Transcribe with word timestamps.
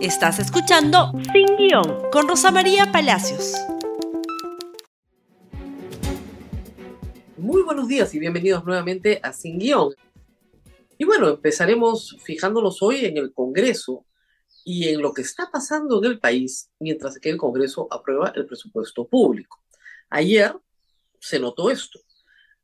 Estás 0.00 0.38
escuchando 0.38 1.10
Sin 1.32 1.56
Guión 1.56 2.08
con 2.12 2.28
Rosa 2.28 2.52
María 2.52 2.92
Palacios. 2.92 3.54
Muy 7.36 7.62
buenos 7.62 7.88
días 7.88 8.14
y 8.14 8.20
bienvenidos 8.20 8.64
nuevamente 8.64 9.18
a 9.24 9.32
Sin 9.32 9.58
Guión. 9.58 9.92
Y 10.98 11.04
bueno, 11.04 11.28
empezaremos 11.28 12.16
fijándonos 12.22 12.80
hoy 12.80 13.06
en 13.06 13.16
el 13.16 13.34
Congreso 13.34 14.06
y 14.64 14.86
en 14.86 15.02
lo 15.02 15.12
que 15.12 15.22
está 15.22 15.50
pasando 15.50 15.98
en 15.98 16.04
el 16.04 16.20
país 16.20 16.70
mientras 16.78 17.18
que 17.18 17.30
el 17.30 17.36
Congreso 17.36 17.88
aprueba 17.90 18.32
el 18.36 18.46
presupuesto 18.46 19.04
público. 19.04 19.60
Ayer 20.10 20.54
se 21.18 21.40
notó 21.40 21.72
esto. 21.72 21.98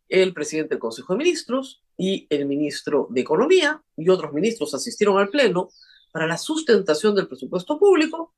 El 0.09 0.32
presidente 0.32 0.77
del 0.77 0.79
Consejo 0.79 1.14
de 1.14 1.19
Ministros 1.19 1.82
y 1.96 2.29
el 2.30 2.46
ministro 2.46 3.09
de 3.11 3.23
Economía 3.23 3.82
y 3.96 4.09
otros 4.09 4.32
ministros 4.32 4.73
asistieron 4.73 5.19
al 5.19 5.30
Pleno 5.30 5.71
para 6.15 6.29
la 6.29 6.39
sustentación 6.39 7.17
del 7.17 7.27
presupuesto 7.27 7.77
público. 7.77 8.32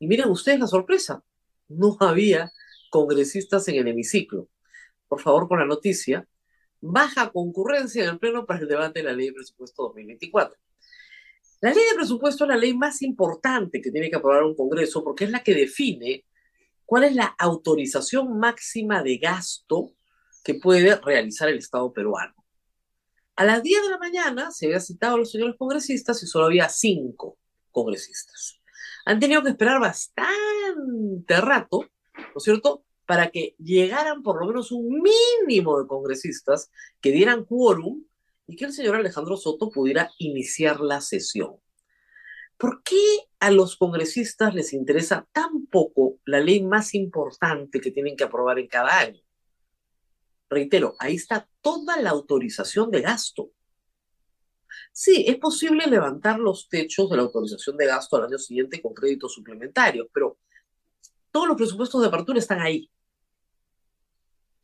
Y 0.00 0.08
miren 0.08 0.28
ustedes 0.28 0.58
la 0.58 0.66
sorpresa, 0.66 1.22
no 1.68 1.96
había 2.00 2.50
congresistas 2.90 3.68
en 3.68 3.76
el 3.76 3.86
hemiciclo. 3.86 4.48
Por 5.06 5.20
favor, 5.20 5.46
con 5.46 5.60
la 5.60 5.66
noticia, 5.66 6.26
baja 6.80 7.30
concurrencia 7.30 8.02
en 8.02 8.10
el 8.10 8.18
Pleno 8.18 8.44
para 8.44 8.58
el 8.58 8.66
debate 8.66 8.98
de 8.98 9.04
la 9.04 9.12
ley 9.12 9.28
de 9.28 9.34
presupuesto 9.34 9.84
2024. 9.84 10.58
La 11.60 11.72
ley 11.72 11.84
de 11.90 11.94
presupuesto 11.94 12.42
es 12.42 12.48
la 12.48 12.56
ley 12.56 12.76
más 12.76 13.02
importante 13.02 13.80
que 13.80 13.92
tiene 13.92 14.10
que 14.10 14.16
aprobar 14.16 14.42
un 14.42 14.56
Congreso 14.56 15.04
porque 15.04 15.26
es 15.26 15.30
la 15.30 15.44
que 15.44 15.54
define 15.54 16.24
cuál 16.84 17.04
es 17.04 17.14
la 17.14 17.36
autorización 17.38 18.36
máxima 18.36 19.04
de 19.04 19.16
gasto 19.18 19.92
que 20.42 20.54
puede 20.54 20.96
realizar 20.96 21.48
el 21.50 21.58
Estado 21.58 21.92
peruano. 21.92 22.34
A 23.40 23.44
las 23.46 23.62
10 23.62 23.84
de 23.84 23.88
la 23.88 23.96
mañana 23.96 24.50
se 24.50 24.66
había 24.66 24.80
citado 24.80 25.14
a 25.14 25.16
los 25.16 25.30
señores 25.30 25.56
congresistas 25.56 26.22
y 26.22 26.26
solo 26.26 26.44
había 26.44 26.68
cinco 26.68 27.38
congresistas. 27.70 28.60
Han 29.06 29.18
tenido 29.18 29.42
que 29.42 29.48
esperar 29.48 29.80
bastante 29.80 31.40
rato, 31.40 31.86
¿no 32.18 32.36
es 32.36 32.42
cierto?, 32.42 32.84
para 33.06 33.30
que 33.30 33.54
llegaran 33.56 34.22
por 34.22 34.38
lo 34.38 34.46
menos 34.46 34.72
un 34.72 35.00
mínimo 35.00 35.80
de 35.80 35.88
congresistas 35.88 36.70
que 37.00 37.12
dieran 37.12 37.46
quórum 37.46 38.04
y 38.46 38.56
que 38.56 38.66
el 38.66 38.74
señor 38.74 38.96
Alejandro 38.96 39.38
Soto 39.38 39.70
pudiera 39.70 40.10
iniciar 40.18 40.78
la 40.80 41.00
sesión. 41.00 41.54
¿Por 42.58 42.82
qué 42.82 43.02
a 43.38 43.50
los 43.50 43.74
congresistas 43.76 44.54
les 44.54 44.74
interesa 44.74 45.26
tan 45.32 45.64
poco 45.64 46.18
la 46.26 46.40
ley 46.40 46.62
más 46.62 46.94
importante 46.94 47.80
que 47.80 47.90
tienen 47.90 48.16
que 48.16 48.24
aprobar 48.24 48.58
en 48.58 48.68
cada 48.68 48.98
año? 48.98 49.22
Reitero, 50.50 50.96
ahí 50.98 51.14
está 51.14 51.48
toda 51.62 51.96
la 52.02 52.10
autorización 52.10 52.90
de 52.90 53.00
gasto. 53.00 53.50
Sí, 54.92 55.24
es 55.26 55.36
posible 55.36 55.86
levantar 55.86 56.38
los 56.38 56.68
techos 56.68 57.08
de 57.08 57.16
la 57.16 57.22
autorización 57.22 57.76
de 57.76 57.86
gasto 57.86 58.16
al 58.16 58.24
año 58.24 58.38
siguiente 58.38 58.82
con 58.82 58.92
créditos 58.92 59.32
suplementarios, 59.32 60.08
pero 60.12 60.38
todos 61.30 61.46
los 61.46 61.56
presupuestos 61.56 62.00
de 62.00 62.08
apertura 62.08 62.40
están 62.40 62.60
ahí. 62.60 62.90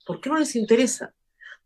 ¿Por 0.04 0.20
qué 0.20 0.28
no 0.28 0.38
les 0.38 0.56
interesa? 0.56 1.14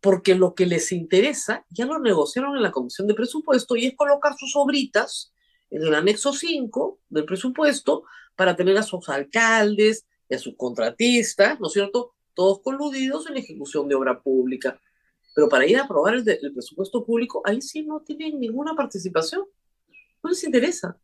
Porque 0.00 0.34
lo 0.34 0.54
que 0.54 0.66
les 0.66 0.92
interesa 0.92 1.64
ya 1.70 1.86
lo 1.86 1.98
negociaron 1.98 2.56
en 2.56 2.62
la 2.62 2.70
Comisión 2.70 3.06
de 3.06 3.14
Presupuesto 3.14 3.76
y 3.76 3.86
es 3.86 3.96
colocar 3.96 4.34
sus 4.38 4.54
obritas 4.56 5.32
en 5.70 5.82
el 5.82 5.94
anexo 5.94 6.32
5 6.32 7.00
del 7.08 7.24
presupuesto 7.24 8.04
para 8.36 8.56
tener 8.56 8.76
a 8.76 8.82
sus 8.82 9.08
alcaldes 9.08 10.06
y 10.28 10.34
a 10.34 10.38
sus 10.38 10.54
contratistas, 10.56 11.60
¿no 11.60 11.66
es 11.66 11.72
cierto?, 11.72 12.14
todos 12.34 12.60
coludidos 12.60 13.26
en 13.26 13.34
la 13.34 13.40
ejecución 13.40 13.88
de 13.88 13.94
obra 13.94 14.20
pública. 14.20 14.80
Pero 15.34 15.48
para 15.48 15.66
ir 15.66 15.78
a 15.78 15.84
aprobar 15.84 16.14
el, 16.14 16.52
presupuesto 16.52 17.04
público, 17.04 17.42
ahí 17.44 17.62
sí 17.62 17.82
no 17.82 18.00
tienen 18.00 18.40
ninguna 18.40 18.74
participación. 18.74 19.44
No 20.22 20.30
les 20.30 20.42
interesa. 20.44 20.98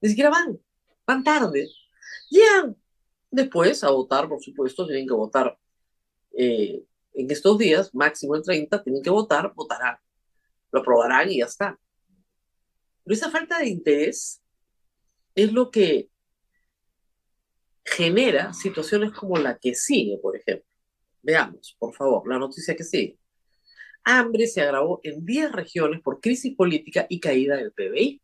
Ni 0.00 0.10
siquiera 0.10 0.30
van. 0.30 0.60
Van 1.06 1.24
tarde. 1.24 1.68
Llegan 2.28 2.76
después 3.30 3.82
a 3.82 3.90
votar, 3.90 4.28
por 4.28 4.42
supuesto, 4.42 4.86
tienen 4.86 5.06
que 5.06 5.14
votar 5.14 5.58
eh, 6.36 6.84
en 7.14 7.30
estos 7.30 7.58
días, 7.58 7.94
máximo 7.94 8.36
el 8.36 8.42
30, 8.42 8.82
tienen 8.82 9.02
que 9.02 9.10
votar, 9.10 9.52
votarán. 9.54 9.96
Lo 10.70 10.80
aprobarán 10.80 11.30
y 11.30 11.38
ya 11.38 11.46
está. 11.46 11.78
Pero 13.04 13.14
esa 13.14 13.30
falta 13.30 13.58
de 13.58 13.68
interés 13.68 14.42
es 15.34 15.52
lo 15.52 15.70
que 15.70 16.09
genera 17.90 18.52
situaciones 18.52 19.12
como 19.12 19.36
la 19.36 19.58
que 19.58 19.74
sigue, 19.74 20.18
por 20.18 20.36
ejemplo. 20.36 20.66
Veamos, 21.22 21.76
por 21.78 21.94
favor, 21.94 22.28
la 22.28 22.38
noticia 22.38 22.74
que 22.76 22.84
sigue. 22.84 23.18
Hambre 24.04 24.46
se 24.46 24.62
agravó 24.62 25.00
en 25.02 25.24
10 25.24 25.52
regiones 25.52 26.00
por 26.00 26.20
crisis 26.20 26.54
política 26.56 27.06
y 27.08 27.20
caída 27.20 27.56
del 27.56 27.72
PBI. 27.72 28.22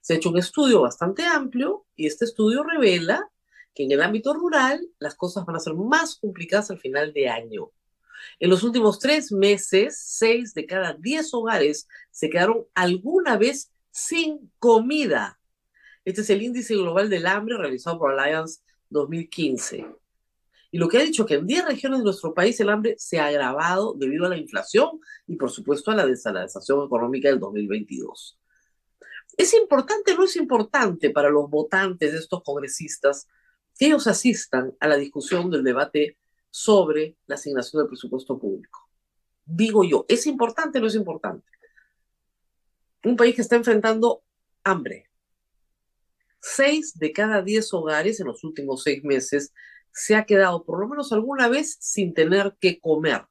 Se 0.00 0.14
ha 0.14 0.16
hecho 0.16 0.30
un 0.30 0.38
estudio 0.38 0.82
bastante 0.82 1.24
amplio 1.24 1.86
y 1.94 2.06
este 2.06 2.24
estudio 2.24 2.64
revela 2.64 3.30
que 3.74 3.84
en 3.84 3.92
el 3.92 4.02
ámbito 4.02 4.34
rural 4.34 4.86
las 4.98 5.14
cosas 5.14 5.44
van 5.44 5.56
a 5.56 5.60
ser 5.60 5.74
más 5.74 6.16
complicadas 6.16 6.70
al 6.70 6.78
final 6.78 7.12
de 7.12 7.28
año. 7.28 7.70
En 8.38 8.50
los 8.50 8.62
últimos 8.62 8.98
tres 8.98 9.32
meses, 9.32 9.98
seis 9.98 10.54
de 10.54 10.66
cada 10.66 10.94
diez 10.94 11.32
hogares 11.34 11.88
se 12.10 12.30
quedaron 12.30 12.66
alguna 12.74 13.36
vez 13.36 13.70
sin 13.90 14.50
comida 14.58 15.38
este 16.04 16.20
es 16.20 16.30
el 16.30 16.42
índice 16.42 16.74
global 16.74 17.08
del 17.08 17.26
hambre 17.26 17.56
realizado 17.56 17.98
por 17.98 18.18
Alliance 18.18 18.60
2015. 18.90 19.86
Y 20.70 20.78
lo 20.78 20.88
que 20.88 20.98
ha 20.98 21.02
dicho 21.02 21.22
es 21.22 21.28
que 21.28 21.34
en 21.34 21.46
10 21.46 21.66
regiones 21.66 22.00
de 22.00 22.04
nuestro 22.04 22.34
país 22.34 22.58
el 22.60 22.68
hambre 22.68 22.96
se 22.98 23.20
ha 23.20 23.26
agravado 23.26 23.94
debido 23.94 24.26
a 24.26 24.28
la 24.28 24.36
inflación 24.36 25.00
y 25.26 25.36
por 25.36 25.50
supuesto 25.50 25.90
a 25.90 25.94
la 25.94 26.04
desalarización 26.04 26.84
económica 26.84 27.28
del 27.28 27.38
2022. 27.38 28.38
¿Es 29.36 29.54
importante 29.54 30.12
o 30.12 30.16
no 30.16 30.24
es 30.24 30.36
importante 30.36 31.10
para 31.10 31.30
los 31.30 31.48
votantes 31.48 32.12
de 32.12 32.18
estos 32.18 32.42
congresistas 32.42 33.28
que 33.78 33.86
ellos 33.86 34.06
asistan 34.06 34.74
a 34.80 34.88
la 34.88 34.96
discusión 34.96 35.50
del 35.50 35.64
debate 35.64 36.18
sobre 36.50 37.16
la 37.26 37.36
asignación 37.36 37.82
del 37.82 37.88
presupuesto 37.88 38.38
público? 38.38 38.88
Digo 39.44 39.84
yo, 39.84 40.06
¿es 40.08 40.26
importante 40.26 40.78
o 40.78 40.80
no 40.82 40.86
es 40.88 40.94
importante? 40.94 41.46
Un 43.04 43.16
país 43.16 43.34
que 43.34 43.42
está 43.42 43.56
enfrentando 43.56 44.22
hambre, 44.62 45.08
Seis 46.46 46.98
de 46.98 47.10
cada 47.10 47.40
diez 47.40 47.72
hogares 47.72 48.20
en 48.20 48.26
los 48.26 48.44
últimos 48.44 48.82
seis 48.82 49.02
meses 49.02 49.54
se 49.90 50.14
ha 50.14 50.26
quedado 50.26 50.62
por 50.62 50.78
lo 50.78 50.86
menos 50.86 51.10
alguna 51.10 51.48
vez 51.48 51.78
sin 51.80 52.12
tener 52.12 52.54
que 52.60 52.78
comer. 52.80 53.24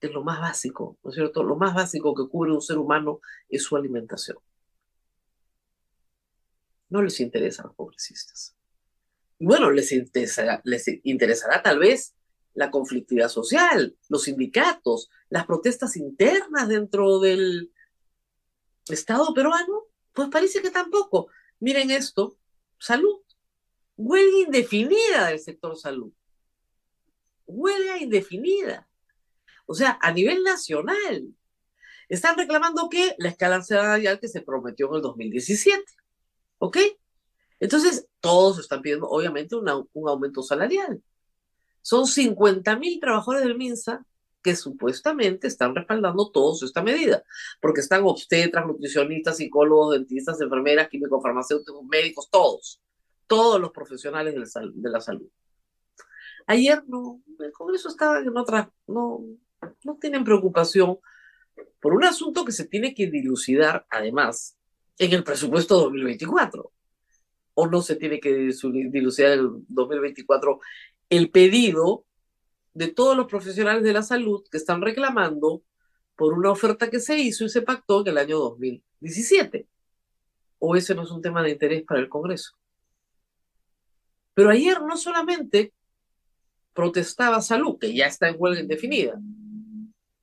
Es 0.00 0.10
lo 0.10 0.24
más 0.24 0.40
básico, 0.40 0.98
¿no 1.04 1.10
es 1.10 1.14
cierto? 1.14 1.44
Lo 1.44 1.54
más 1.54 1.72
básico 1.72 2.16
que 2.16 2.28
cubre 2.28 2.50
un 2.50 2.60
ser 2.60 2.78
humano 2.78 3.20
es 3.48 3.62
su 3.62 3.76
alimentación. 3.76 4.38
No 6.88 7.00
les 7.00 7.20
interesa 7.20 7.62
a 7.62 7.66
los 7.66 7.76
congresistas. 7.76 8.56
Bueno, 9.38 9.70
les 9.70 9.92
interesará, 9.92 10.60
les 10.64 10.84
interesará 11.04 11.62
tal 11.62 11.78
vez 11.78 12.16
la 12.54 12.72
conflictividad 12.72 13.28
social, 13.28 13.96
los 14.08 14.24
sindicatos, 14.24 15.10
las 15.28 15.46
protestas 15.46 15.96
internas 15.96 16.68
dentro 16.68 17.20
del 17.20 17.72
Estado 18.88 19.32
peruano. 19.32 19.84
Pues 20.12 20.28
parece 20.28 20.60
que 20.60 20.72
tampoco. 20.72 21.28
Miren 21.62 21.92
esto, 21.92 22.36
salud. 22.76 23.20
Huelga 23.96 24.38
indefinida 24.38 25.28
del 25.28 25.38
sector 25.38 25.76
salud. 25.76 26.12
Huelga 27.46 27.98
indefinida. 27.98 28.88
O 29.66 29.74
sea, 29.74 29.96
a 30.02 30.10
nivel 30.10 30.42
nacional. 30.42 31.36
Están 32.08 32.36
reclamando 32.36 32.88
que 32.90 33.14
la 33.16 33.28
escala 33.28 33.62
salarial 33.62 34.18
que 34.18 34.26
se 34.26 34.40
prometió 34.40 34.88
en 34.88 34.96
el 34.96 35.02
2017. 35.02 35.84
¿Ok? 36.58 36.78
Entonces, 37.60 38.08
todos 38.18 38.58
están 38.58 38.82
pidiendo, 38.82 39.06
obviamente, 39.08 39.54
un 39.54 40.08
aumento 40.08 40.42
salarial. 40.42 41.00
Son 41.80 42.08
50 42.08 42.74
mil 42.74 42.98
trabajadores 42.98 43.44
del 43.44 43.56
MINSA 43.56 44.04
que 44.42 44.56
supuestamente 44.56 45.46
están 45.46 45.74
respaldando 45.74 46.30
todos 46.30 46.62
esta 46.62 46.82
medida, 46.82 47.22
porque 47.60 47.80
están 47.80 48.02
obstetras, 48.04 48.66
nutricionistas, 48.66 49.36
psicólogos, 49.36 49.94
dentistas, 49.94 50.40
enfermeras, 50.40 50.88
químicos, 50.88 51.22
farmacéuticos, 51.22 51.84
médicos, 51.84 52.28
todos, 52.30 52.80
todos 53.26 53.60
los 53.60 53.70
profesionales 53.70 54.34
de 54.74 54.90
la 54.90 55.00
salud. 55.00 55.28
Ayer 56.46 56.82
no, 56.88 57.22
el 57.38 57.52
Congreso 57.52 57.88
estaba 57.88 58.18
en 58.18 58.36
otra, 58.36 58.70
no, 58.86 59.24
no 59.84 59.96
tienen 60.00 60.24
preocupación 60.24 60.98
por 61.80 61.94
un 61.94 62.04
asunto 62.04 62.44
que 62.44 62.52
se 62.52 62.66
tiene 62.66 62.94
que 62.94 63.08
dilucidar, 63.08 63.86
además, 63.90 64.56
en 64.98 65.12
el 65.12 65.24
presupuesto 65.24 65.78
2024. 65.80 66.70
O 67.54 67.66
no 67.66 67.82
se 67.82 67.96
tiene 67.96 68.18
que 68.18 68.32
dilucidar 68.32 69.32
en 69.32 69.40
el 69.40 69.50
2024 69.68 70.60
el 71.10 71.30
pedido 71.30 72.06
de 72.74 72.88
todos 72.88 73.16
los 73.16 73.26
profesionales 73.26 73.82
de 73.82 73.92
la 73.92 74.02
salud 74.02 74.44
que 74.50 74.56
están 74.56 74.80
reclamando 74.80 75.62
por 76.16 76.34
una 76.34 76.50
oferta 76.50 76.90
que 76.90 77.00
se 77.00 77.18
hizo 77.18 77.44
y 77.44 77.48
se 77.48 77.62
pactó 77.62 78.02
en 78.02 78.08
el 78.08 78.18
año 78.18 78.38
2017. 78.38 79.66
¿O 80.58 80.76
ese 80.76 80.94
no 80.94 81.02
es 81.02 81.10
un 81.10 81.22
tema 81.22 81.42
de 81.42 81.50
interés 81.50 81.82
para 81.84 82.00
el 82.00 82.08
Congreso? 82.08 82.52
Pero 84.34 84.50
ayer 84.50 84.80
no 84.82 84.96
solamente 84.96 85.74
protestaba 86.72 87.42
salud, 87.42 87.78
que 87.78 87.94
ya 87.94 88.06
está 88.06 88.28
en 88.28 88.36
huelga 88.38 88.60
indefinida, 88.60 89.20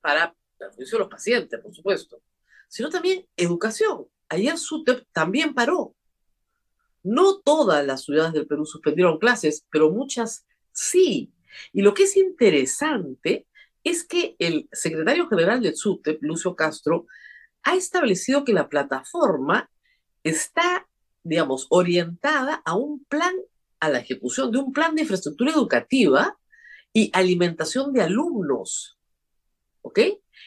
para 0.01 0.35
el 0.59 0.71
juicio 0.71 0.97
de 0.97 1.03
los 1.03 1.11
pacientes, 1.11 1.59
por 1.59 1.73
supuesto, 1.73 2.21
sino 2.67 2.89
también 2.89 3.25
educación. 3.35 4.07
ayer 4.29 4.57
SUTEP 4.57 5.05
también 5.11 5.53
paró. 5.53 5.95
No 7.01 7.39
todas 7.39 7.85
las 7.85 8.03
ciudades 8.03 8.33
del 8.33 8.47
Perú 8.47 8.65
suspendieron 8.65 9.19
clases, 9.19 9.65
pero 9.71 9.91
muchas 9.91 10.45
sí. 10.71 11.31
Y 11.73 11.81
lo 11.81 11.93
que 11.93 12.03
es 12.03 12.17
interesante 12.17 13.47
es 13.83 14.03
que 14.03 14.35
el 14.39 14.67
secretario 14.71 15.27
general 15.27 15.61
del 15.61 15.75
SUTEP, 15.75 16.21
Lucio 16.21 16.55
Castro, 16.55 17.07
ha 17.63 17.75
establecido 17.75 18.43
que 18.43 18.53
la 18.53 18.69
plataforma 18.69 19.69
está, 20.23 20.87
digamos, 21.23 21.67
orientada 21.69 22.61
a 22.65 22.75
un 22.75 23.03
plan, 23.05 23.33
a 23.79 23.89
la 23.89 23.99
ejecución 23.99 24.51
de 24.51 24.59
un 24.59 24.73
plan 24.73 24.95
de 24.95 25.01
infraestructura 25.01 25.51
educativa 25.51 26.37
y 26.93 27.09
alimentación 27.13 27.93
de 27.93 28.01
alumnos, 28.01 28.97
¿ok? 29.81 29.99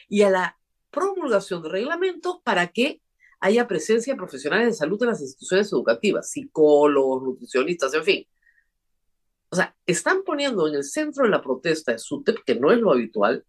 Y 0.09 0.21
a 0.23 0.29
la 0.29 0.59
promulgación 0.91 1.63
de 1.63 1.69
reglamentos 1.69 2.37
para 2.43 2.67
que 2.67 3.01
haya 3.39 3.67
presencia 3.67 4.13
de 4.13 4.17
profesionales 4.17 4.67
de 4.67 4.73
salud 4.73 5.01
en 5.01 5.09
las 5.09 5.21
instituciones 5.21 5.71
educativas, 5.71 6.31
psicólogos, 6.31 7.23
nutricionistas, 7.23 7.93
en 7.93 8.03
fin. 8.03 8.27
O 9.53 9.55
sea, 9.55 9.75
están 9.85 10.23
poniendo 10.23 10.67
en 10.67 10.73
el 10.73 10.83
centro 10.83 11.25
de 11.25 11.29
la 11.29 11.39
protesta 11.39 11.91
de 11.91 11.99
SUTEP, 11.99 12.39
que 12.43 12.55
no 12.55 12.71
es 12.71 12.79
lo 12.79 12.91
habitual, 12.91 13.45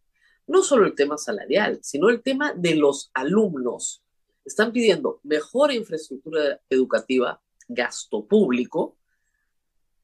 no 0.46 0.62
solo 0.62 0.84
el 0.84 0.94
tema 0.94 1.16
salarial, 1.16 1.78
sino 1.80 2.10
el 2.10 2.20
tema 2.22 2.52
de 2.52 2.74
los 2.74 3.10
alumnos. 3.14 4.02
Están 4.44 4.70
pidiendo 4.70 5.20
mejor 5.22 5.72
infraestructura 5.72 6.60
educativa, 6.68 7.40
gasto 7.68 8.26
público, 8.26 8.98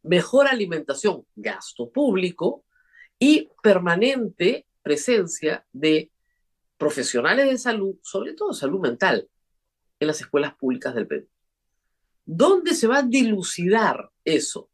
mejor 0.02 0.46
alimentación, 0.46 1.26
gasto 1.36 1.90
público, 1.90 2.64
y 3.18 3.50
permanente 3.62 4.64
presencia 4.80 5.66
de 5.70 6.10
profesionales 6.78 7.50
de 7.50 7.58
salud, 7.58 7.96
sobre 8.00 8.32
todo 8.32 8.54
salud 8.54 8.80
mental, 8.80 9.28
en 10.00 10.06
las 10.06 10.22
escuelas 10.22 10.54
públicas 10.54 10.94
del 10.94 11.06
Perú. 11.06 11.28
¿Dónde 12.24 12.72
se 12.72 12.86
va 12.86 13.00
a 13.00 13.02
dilucidar 13.02 14.10
eso? 14.24 14.69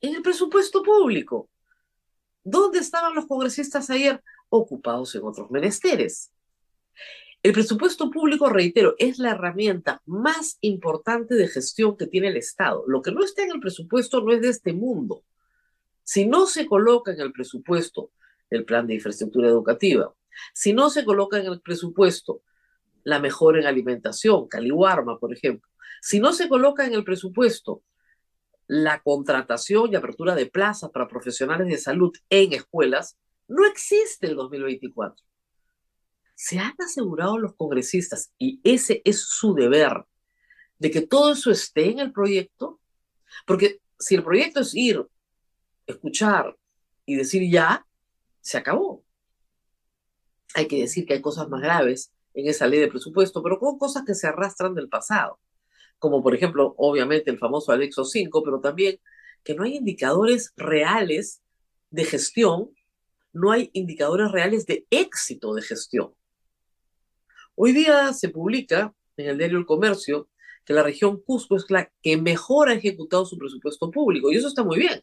En 0.00 0.14
el 0.14 0.22
presupuesto 0.22 0.82
público. 0.82 1.48
¿Dónde 2.44 2.78
estaban 2.78 3.14
los 3.14 3.26
congresistas 3.26 3.90
ayer? 3.90 4.22
Ocupados 4.48 5.14
en 5.14 5.24
otros 5.24 5.50
menesteres. 5.50 6.32
El 7.42 7.52
presupuesto 7.52 8.10
público, 8.10 8.48
reitero, 8.48 8.94
es 8.98 9.18
la 9.18 9.30
herramienta 9.32 10.02
más 10.06 10.58
importante 10.60 11.34
de 11.34 11.48
gestión 11.48 11.96
que 11.96 12.06
tiene 12.06 12.28
el 12.28 12.36
Estado. 12.36 12.84
Lo 12.86 13.02
que 13.02 13.12
no 13.12 13.24
está 13.24 13.42
en 13.42 13.52
el 13.52 13.60
presupuesto 13.60 14.20
no 14.20 14.32
es 14.32 14.40
de 14.40 14.48
este 14.48 14.72
mundo. 14.72 15.24
Si 16.04 16.26
no 16.26 16.46
se 16.46 16.66
coloca 16.66 17.12
en 17.12 17.20
el 17.20 17.32
presupuesto 17.32 18.12
el 18.50 18.64
plan 18.64 18.86
de 18.86 18.94
infraestructura 18.94 19.48
educativa, 19.48 20.14
si 20.54 20.72
no 20.72 20.90
se 20.90 21.04
coloca 21.04 21.38
en 21.38 21.46
el 21.46 21.60
presupuesto 21.60 22.42
la 23.04 23.18
mejora 23.18 23.60
en 23.60 23.66
alimentación, 23.66 24.48
Caliwarma, 24.48 25.18
por 25.18 25.32
ejemplo, 25.32 25.68
si 26.00 26.20
no 26.20 26.32
se 26.32 26.48
coloca 26.48 26.86
en 26.86 26.94
el 26.94 27.04
presupuesto 27.04 27.82
la 28.68 29.00
contratación 29.00 29.90
y 29.90 29.96
apertura 29.96 30.34
de 30.34 30.46
plazas 30.46 30.90
para 30.90 31.08
profesionales 31.08 31.66
de 31.66 31.78
salud 31.78 32.12
en 32.30 32.52
escuelas, 32.52 33.18
no 33.48 33.66
existe 33.66 34.28
el 34.28 34.36
2024. 34.36 35.24
Se 36.34 36.58
han 36.58 36.74
asegurado 36.78 37.38
los 37.38 37.56
congresistas, 37.56 38.30
y 38.38 38.60
ese 38.62 39.02
es 39.04 39.22
su 39.22 39.54
deber, 39.54 40.04
de 40.78 40.90
que 40.90 41.00
todo 41.00 41.32
eso 41.32 41.50
esté 41.50 41.90
en 41.90 41.98
el 41.98 42.12
proyecto, 42.12 42.78
porque 43.46 43.80
si 43.98 44.14
el 44.14 44.22
proyecto 44.22 44.60
es 44.60 44.74
ir 44.74 45.04
escuchar 45.86 46.56
y 47.06 47.16
decir 47.16 47.50
ya, 47.50 47.86
se 48.40 48.58
acabó. 48.58 49.02
Hay 50.54 50.68
que 50.68 50.80
decir 50.80 51.06
que 51.06 51.14
hay 51.14 51.22
cosas 51.22 51.48
más 51.48 51.62
graves 51.62 52.12
en 52.34 52.46
esa 52.48 52.66
ley 52.66 52.80
de 52.80 52.88
presupuesto, 52.88 53.42
pero 53.42 53.58
con 53.58 53.78
cosas 53.78 54.04
que 54.04 54.14
se 54.14 54.26
arrastran 54.26 54.74
del 54.74 54.88
pasado, 54.88 55.40
como 55.98 56.22
por 56.22 56.34
ejemplo, 56.34 56.74
obviamente, 56.76 57.30
el 57.30 57.38
famoso 57.38 57.72
anexo 57.72 58.04
5, 58.04 58.42
pero 58.42 58.60
también 58.60 59.00
que 59.44 59.54
no 59.54 59.64
hay 59.64 59.76
indicadores 59.76 60.52
reales 60.56 61.42
de 61.90 62.04
gestión, 62.04 62.70
no 63.32 63.52
hay 63.52 63.70
indicadores 63.72 64.30
reales 64.30 64.66
de 64.66 64.86
éxito 64.90 65.54
de 65.54 65.62
gestión. 65.62 66.14
Hoy 67.54 67.72
día 67.72 68.12
se 68.12 68.28
publica 68.28 68.94
en 69.16 69.28
el 69.28 69.38
diario 69.38 69.58
El 69.58 69.66
Comercio 69.66 70.28
que 70.64 70.74
la 70.74 70.82
región 70.82 71.20
Cusco 71.20 71.56
es 71.56 71.64
la 71.70 71.90
que 72.02 72.16
mejor 72.16 72.68
ha 72.68 72.74
ejecutado 72.74 73.24
su 73.24 73.38
presupuesto 73.38 73.90
público, 73.90 74.30
y 74.30 74.36
eso 74.36 74.48
está 74.48 74.62
muy 74.62 74.78
bien 74.78 75.02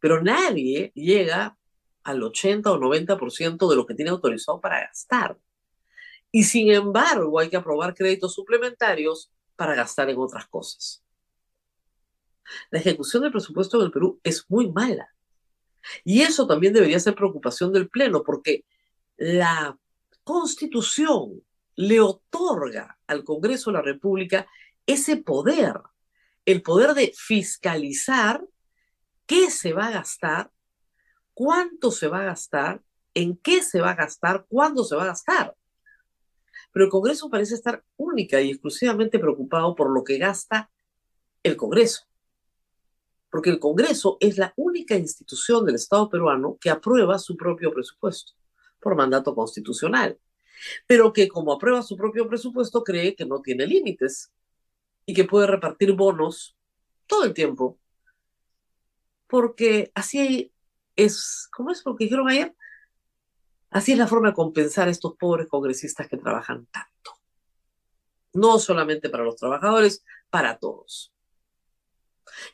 pero 0.00 0.22
nadie 0.22 0.92
llega 0.94 1.56
al 2.04 2.22
80 2.22 2.70
o 2.70 2.78
90% 2.78 3.68
de 3.68 3.76
lo 3.76 3.86
que 3.86 3.94
tiene 3.94 4.10
autorizado 4.10 4.60
para 4.60 4.80
gastar. 4.80 5.38
Y 6.30 6.44
sin 6.44 6.70
embargo, 6.70 7.38
hay 7.38 7.48
que 7.48 7.56
aprobar 7.56 7.94
créditos 7.94 8.34
suplementarios 8.34 9.30
para 9.58 9.74
gastar 9.74 10.08
en 10.08 10.18
otras 10.18 10.46
cosas. 10.46 11.02
La 12.70 12.78
ejecución 12.78 13.24
del 13.24 13.32
presupuesto 13.32 13.76
en 13.78 13.86
el 13.86 13.90
Perú 13.90 14.20
es 14.22 14.48
muy 14.48 14.70
mala. 14.70 15.12
Y 16.04 16.22
eso 16.22 16.46
también 16.46 16.72
debería 16.72 17.00
ser 17.00 17.16
preocupación 17.16 17.72
del 17.72 17.88
Pleno, 17.88 18.22
porque 18.22 18.64
la 19.16 19.76
Constitución 20.22 21.42
le 21.74 22.00
otorga 22.00 22.98
al 23.08 23.24
Congreso 23.24 23.70
de 23.70 23.78
la 23.78 23.82
República 23.82 24.46
ese 24.86 25.16
poder, 25.16 25.74
el 26.44 26.62
poder 26.62 26.94
de 26.94 27.12
fiscalizar 27.16 28.44
qué 29.26 29.50
se 29.50 29.72
va 29.72 29.88
a 29.88 29.92
gastar, 29.92 30.52
cuánto 31.34 31.90
se 31.90 32.06
va 32.06 32.20
a 32.20 32.26
gastar, 32.26 32.80
en 33.12 33.36
qué 33.36 33.64
se 33.64 33.80
va 33.80 33.90
a 33.90 33.96
gastar, 33.96 34.46
cuándo 34.48 34.84
se 34.84 34.94
va 34.94 35.02
a 35.02 35.06
gastar. 35.06 35.56
Pero 36.78 36.84
el 36.84 36.92
Congreso 36.92 37.28
parece 37.28 37.56
estar 37.56 37.82
única 37.96 38.40
y 38.40 38.50
exclusivamente 38.50 39.18
preocupado 39.18 39.74
por 39.74 39.90
lo 39.90 40.04
que 40.04 40.16
gasta 40.16 40.70
el 41.42 41.56
Congreso. 41.56 42.06
Porque 43.28 43.50
el 43.50 43.58
Congreso 43.58 44.16
es 44.20 44.38
la 44.38 44.54
única 44.54 44.94
institución 44.94 45.66
del 45.66 45.74
Estado 45.74 46.08
peruano 46.08 46.56
que 46.60 46.70
aprueba 46.70 47.18
su 47.18 47.36
propio 47.36 47.72
presupuesto 47.72 48.34
por 48.78 48.94
mandato 48.94 49.34
constitucional. 49.34 50.20
Pero 50.86 51.12
que 51.12 51.26
como 51.26 51.52
aprueba 51.52 51.82
su 51.82 51.96
propio 51.96 52.28
presupuesto 52.28 52.84
cree 52.84 53.16
que 53.16 53.26
no 53.26 53.42
tiene 53.42 53.66
límites 53.66 54.30
y 55.04 55.14
que 55.14 55.24
puede 55.24 55.48
repartir 55.48 55.94
bonos 55.94 56.56
todo 57.08 57.24
el 57.24 57.34
tiempo 57.34 57.76
porque 59.26 59.90
así 59.96 60.52
es, 60.94 61.48
¿cómo 61.52 61.72
es? 61.72 61.82
Porque 61.82 62.04
dijeron 62.04 62.28
ayer, 62.28 62.54
así 63.70 63.92
es 63.92 63.98
la 63.98 64.06
forma 64.06 64.28
de 64.28 64.34
compensar 64.34 64.88
a 64.88 64.90
estos 64.90 65.16
pobres 65.16 65.48
congresistas 65.48 66.08
que 66.08 66.16
trabajan 66.16 66.66
tanto. 66.66 67.12
No 68.34 68.58
solamente 68.58 69.08
para 69.08 69.24
los 69.24 69.36
trabajadores, 69.36 70.04
para 70.30 70.58
todos. 70.58 71.12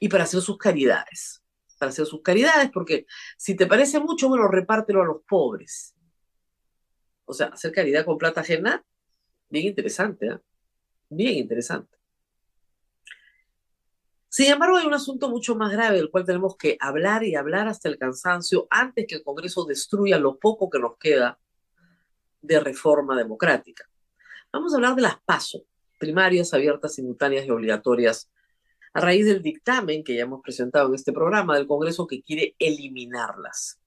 Y 0.00 0.08
para 0.08 0.24
hacer 0.24 0.40
sus 0.40 0.56
caridades. 0.56 1.42
Para 1.78 1.90
hacer 1.90 2.06
sus 2.06 2.22
caridades, 2.22 2.70
porque 2.70 3.06
si 3.36 3.56
te 3.56 3.66
parece 3.66 4.00
mucho, 4.00 4.28
bueno, 4.28 4.48
repártelo 4.48 5.02
a 5.02 5.06
los 5.06 5.22
pobres. 5.28 5.94
O 7.24 7.32
sea, 7.32 7.48
hacer 7.48 7.72
caridad 7.72 8.04
con 8.04 8.18
plata 8.18 8.42
ajena, 8.42 8.84
bien 9.48 9.66
interesante, 9.66 10.26
¿eh? 10.26 10.38
Bien 11.08 11.36
interesante. 11.36 11.96
Sin 14.34 14.50
embargo, 14.50 14.78
hay 14.78 14.84
un 14.84 14.94
asunto 14.94 15.30
mucho 15.30 15.54
más 15.54 15.70
grave 15.70 15.94
del 15.94 16.10
cual 16.10 16.24
tenemos 16.24 16.56
que 16.56 16.76
hablar 16.80 17.22
y 17.22 17.36
hablar 17.36 17.68
hasta 17.68 17.88
el 17.88 17.98
cansancio 17.98 18.66
antes 18.68 19.06
que 19.06 19.14
el 19.14 19.22
Congreso 19.22 19.64
destruya 19.64 20.18
lo 20.18 20.40
poco 20.40 20.68
que 20.68 20.80
nos 20.80 20.98
queda 20.98 21.38
de 22.42 22.58
reforma 22.58 23.16
democrática. 23.16 23.88
Vamos 24.52 24.72
a 24.72 24.76
hablar 24.78 24.96
de 24.96 25.02
las 25.02 25.20
PASO, 25.24 25.60
primarias, 26.00 26.52
abiertas, 26.52 26.96
simultáneas 26.96 27.46
y 27.46 27.50
obligatorias, 27.50 28.28
a 28.92 29.00
raíz 29.02 29.24
del 29.24 29.40
dictamen 29.40 30.02
que 30.02 30.16
ya 30.16 30.22
hemos 30.22 30.42
presentado 30.42 30.88
en 30.88 30.96
este 30.96 31.12
programa 31.12 31.54
del 31.54 31.68
Congreso 31.68 32.04
que 32.04 32.20
quiere 32.20 32.56
eliminarlas. 32.58 33.78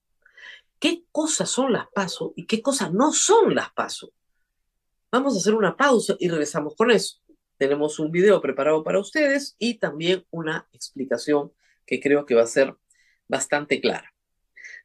¿Qué 0.80 1.04
cosas 1.12 1.50
son 1.50 1.74
las 1.74 1.88
PASO 1.94 2.32
y 2.38 2.46
qué 2.46 2.62
cosas 2.62 2.94
no 2.94 3.12
son 3.12 3.54
las 3.54 3.74
PASO? 3.74 4.14
Vamos 5.12 5.36
a 5.36 5.40
hacer 5.40 5.56
una 5.56 5.76
pausa 5.76 6.16
y 6.18 6.30
regresamos 6.30 6.74
con 6.78 6.90
eso. 6.90 7.18
Tenemos 7.58 8.00
un 8.00 8.12
video 8.12 8.42
preparado 8.42 8.84
para 8.84 9.00
ustedes 9.00 9.56
y 9.58 9.76
también 9.76 10.26
una 10.30 10.68
explicación 10.74 11.52
que 11.86 12.00
creo 12.00 12.26
que 12.26 12.36
va 12.36 12.44
a 12.44 12.48
ser 12.48 12.76
bastante 13.28 13.82
clara. 13.82 14.14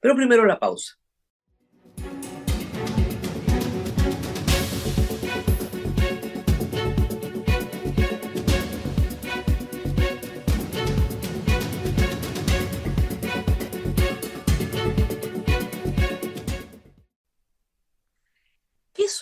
Pero 0.00 0.17
primero 0.17 0.45
la 0.47 0.59
pausa. 0.59 0.99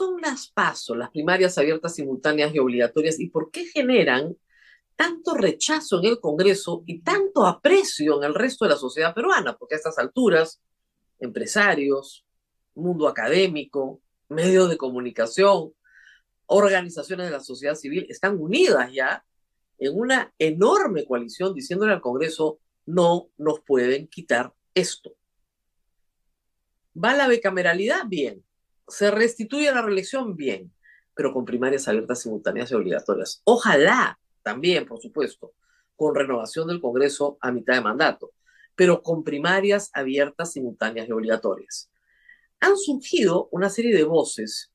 Son 0.01 0.19
las 0.23 0.49
PASO, 0.49 0.95
las 0.95 1.11
primarias 1.11 1.59
abiertas, 1.59 1.95
simultáneas 1.95 2.55
y 2.55 2.59
obligatorias, 2.59 3.21
y 3.21 3.29
por 3.29 3.51
qué 3.51 3.67
generan 3.67 4.35
tanto 4.97 5.35
rechazo 5.35 5.99
en 5.99 6.07
el 6.07 6.21
Congreso 6.21 6.85
y 6.87 7.03
tanto 7.03 7.47
aprecio 7.47 8.17
en 8.17 8.25
el 8.25 8.35
resto 8.35 8.65
de 8.65 8.71
la 8.71 8.77
sociedad 8.79 9.15
peruana? 9.15 9.59
Porque 9.59 9.75
a 9.75 9.79
estas 9.79 9.99
alturas, 9.99 10.63
empresarios, 11.19 12.25
mundo 12.75 13.09
académico, 13.09 14.01
medios 14.31 14.71
de 14.71 14.79
comunicación, 14.79 15.75
organizaciones 16.47 17.27
de 17.27 17.33
la 17.33 17.41
sociedad 17.41 17.75
civil 17.75 18.07
están 18.09 18.39
unidas 18.41 18.91
ya 18.93 19.23
en 19.79 19.99
una 19.99 20.33
enorme 20.39 21.05
coalición 21.05 21.55
diciéndole 21.55 21.93
al 21.93 22.01
Congreso, 22.01 22.59
no 22.87 23.29
nos 23.37 23.61
pueden 23.61 24.09
quitar 24.09 24.55
esto. 24.75 25.15
¿Va 26.97 27.15
la 27.15 27.29
bicameralidad? 27.29 28.07
Bien. 28.07 28.43
¿Se 28.91 29.11
restituye 29.11 29.73
la 29.73 29.83
reelección? 29.83 30.37
Bien. 30.37 30.73
Pero 31.15 31.33
con 31.33 31.45
primarias 31.45 31.89
abiertas, 31.89 32.23
simultáneas 32.23 32.71
y 32.71 32.75
obligatorias. 32.75 33.41
Ojalá 33.45 34.19
también, 34.43 34.87
por 34.87 35.01
supuesto, 35.01 35.53
con 35.97 36.15
renovación 36.15 36.69
del 36.69 36.81
Congreso 36.81 37.39
a 37.41 37.53
mitad 37.53 37.75
de 37.75 37.83
mandato, 37.83 38.33
pero 38.75 39.03
con 39.03 39.23
primarias 39.23 39.91
abiertas, 39.93 40.53
simultáneas 40.53 41.09
y 41.09 41.13
obligatorias. 41.13 41.91
Han 42.61 42.77
surgido 42.77 43.49
una 43.53 43.69
serie 43.69 43.95
de 43.95 44.05
voces 44.05 44.73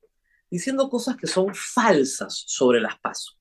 diciendo 0.50 0.89
cosas 0.89 1.17
que 1.17 1.27
son 1.27 1.53
falsas 1.53 2.43
sobre 2.45 2.79
las 2.79 3.00
pasos. 3.00 3.39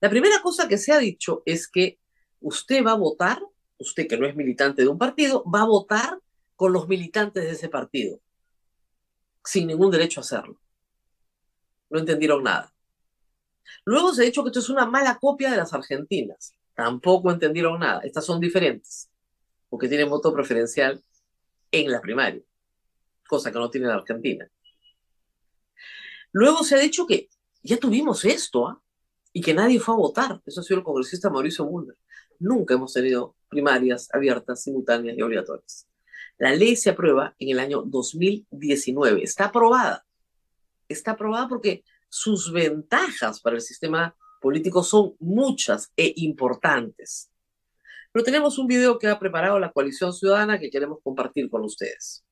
La 0.00 0.10
primera 0.10 0.40
cosa 0.42 0.68
que 0.68 0.78
se 0.78 0.92
ha 0.92 0.98
dicho 0.98 1.42
es 1.46 1.68
que 1.68 1.98
usted 2.40 2.84
va 2.84 2.92
a 2.92 2.96
votar, 2.96 3.40
usted 3.78 4.06
que 4.06 4.16
no 4.16 4.26
es 4.26 4.36
militante 4.36 4.82
de 4.82 4.88
un 4.88 4.98
partido, 4.98 5.44
va 5.44 5.62
a 5.62 5.66
votar 5.66 6.18
con 6.54 6.72
los 6.72 6.88
militantes 6.88 7.44
de 7.44 7.50
ese 7.50 7.68
partido, 7.68 8.20
sin 9.46 9.66
ningún 9.66 9.90
derecho 9.90 10.20
a 10.20 10.22
hacerlo. 10.22 10.60
No 11.88 11.98
entendieron 11.98 12.42
nada. 12.42 12.72
Luego 13.84 14.12
se 14.12 14.22
ha 14.22 14.24
dicho 14.24 14.42
que 14.42 14.48
esto 14.48 14.60
es 14.60 14.68
una 14.68 14.86
mala 14.86 15.18
copia 15.18 15.50
de 15.50 15.56
las 15.56 15.72
argentinas. 15.72 16.52
Tampoco 16.74 17.30
entendieron 17.30 17.80
nada. 17.80 18.00
Estas 18.02 18.26
son 18.26 18.40
diferentes, 18.40 19.08
porque 19.70 19.88
tienen 19.88 20.10
voto 20.10 20.34
preferencial 20.34 21.02
en 21.70 21.90
la 21.90 22.00
primaria, 22.00 22.42
cosa 23.26 23.50
que 23.50 23.58
no 23.58 23.70
tiene 23.70 23.86
la 23.86 23.94
Argentina. 23.94 24.48
Luego 26.32 26.64
se 26.64 26.74
ha 26.74 26.78
dicho 26.78 27.06
que 27.06 27.28
ya 27.62 27.78
tuvimos 27.78 28.24
esto, 28.24 28.66
¿ah? 28.66 28.82
y 29.32 29.40
que 29.40 29.54
nadie 29.54 29.80
fue 29.80 29.94
a 29.94 29.98
votar. 29.98 30.42
Eso 30.44 30.60
ha 30.60 30.64
sido 30.64 30.78
el 30.78 30.84
congresista 30.84 31.30
Mauricio 31.30 31.64
Mulder. 31.64 31.96
Nunca 32.38 32.74
hemos 32.74 32.92
tenido 32.92 33.34
primarias 33.48 34.08
abiertas, 34.12 34.62
simultáneas 34.62 35.16
y 35.16 35.22
obligatorias. 35.22 35.86
La 36.38 36.54
ley 36.54 36.76
se 36.76 36.90
aprueba 36.90 37.34
en 37.38 37.50
el 37.50 37.58
año 37.58 37.82
2019. 37.82 39.22
Está 39.22 39.46
aprobada. 39.46 40.04
Está 40.88 41.12
aprobada 41.12 41.48
porque 41.48 41.82
sus 42.08 42.52
ventajas 42.52 43.40
para 43.40 43.56
el 43.56 43.62
sistema 43.62 44.14
político 44.40 44.82
son 44.82 45.14
muchas 45.18 45.92
e 45.96 46.12
importantes. 46.16 47.30
Pero 48.12 48.24
tenemos 48.24 48.58
un 48.58 48.66
video 48.66 48.98
que 48.98 49.08
ha 49.08 49.18
preparado 49.18 49.58
la 49.58 49.72
coalición 49.72 50.12
ciudadana 50.12 50.58
que 50.58 50.70
queremos 50.70 50.98
compartir 51.02 51.48
con 51.48 51.64
ustedes. 51.64 52.25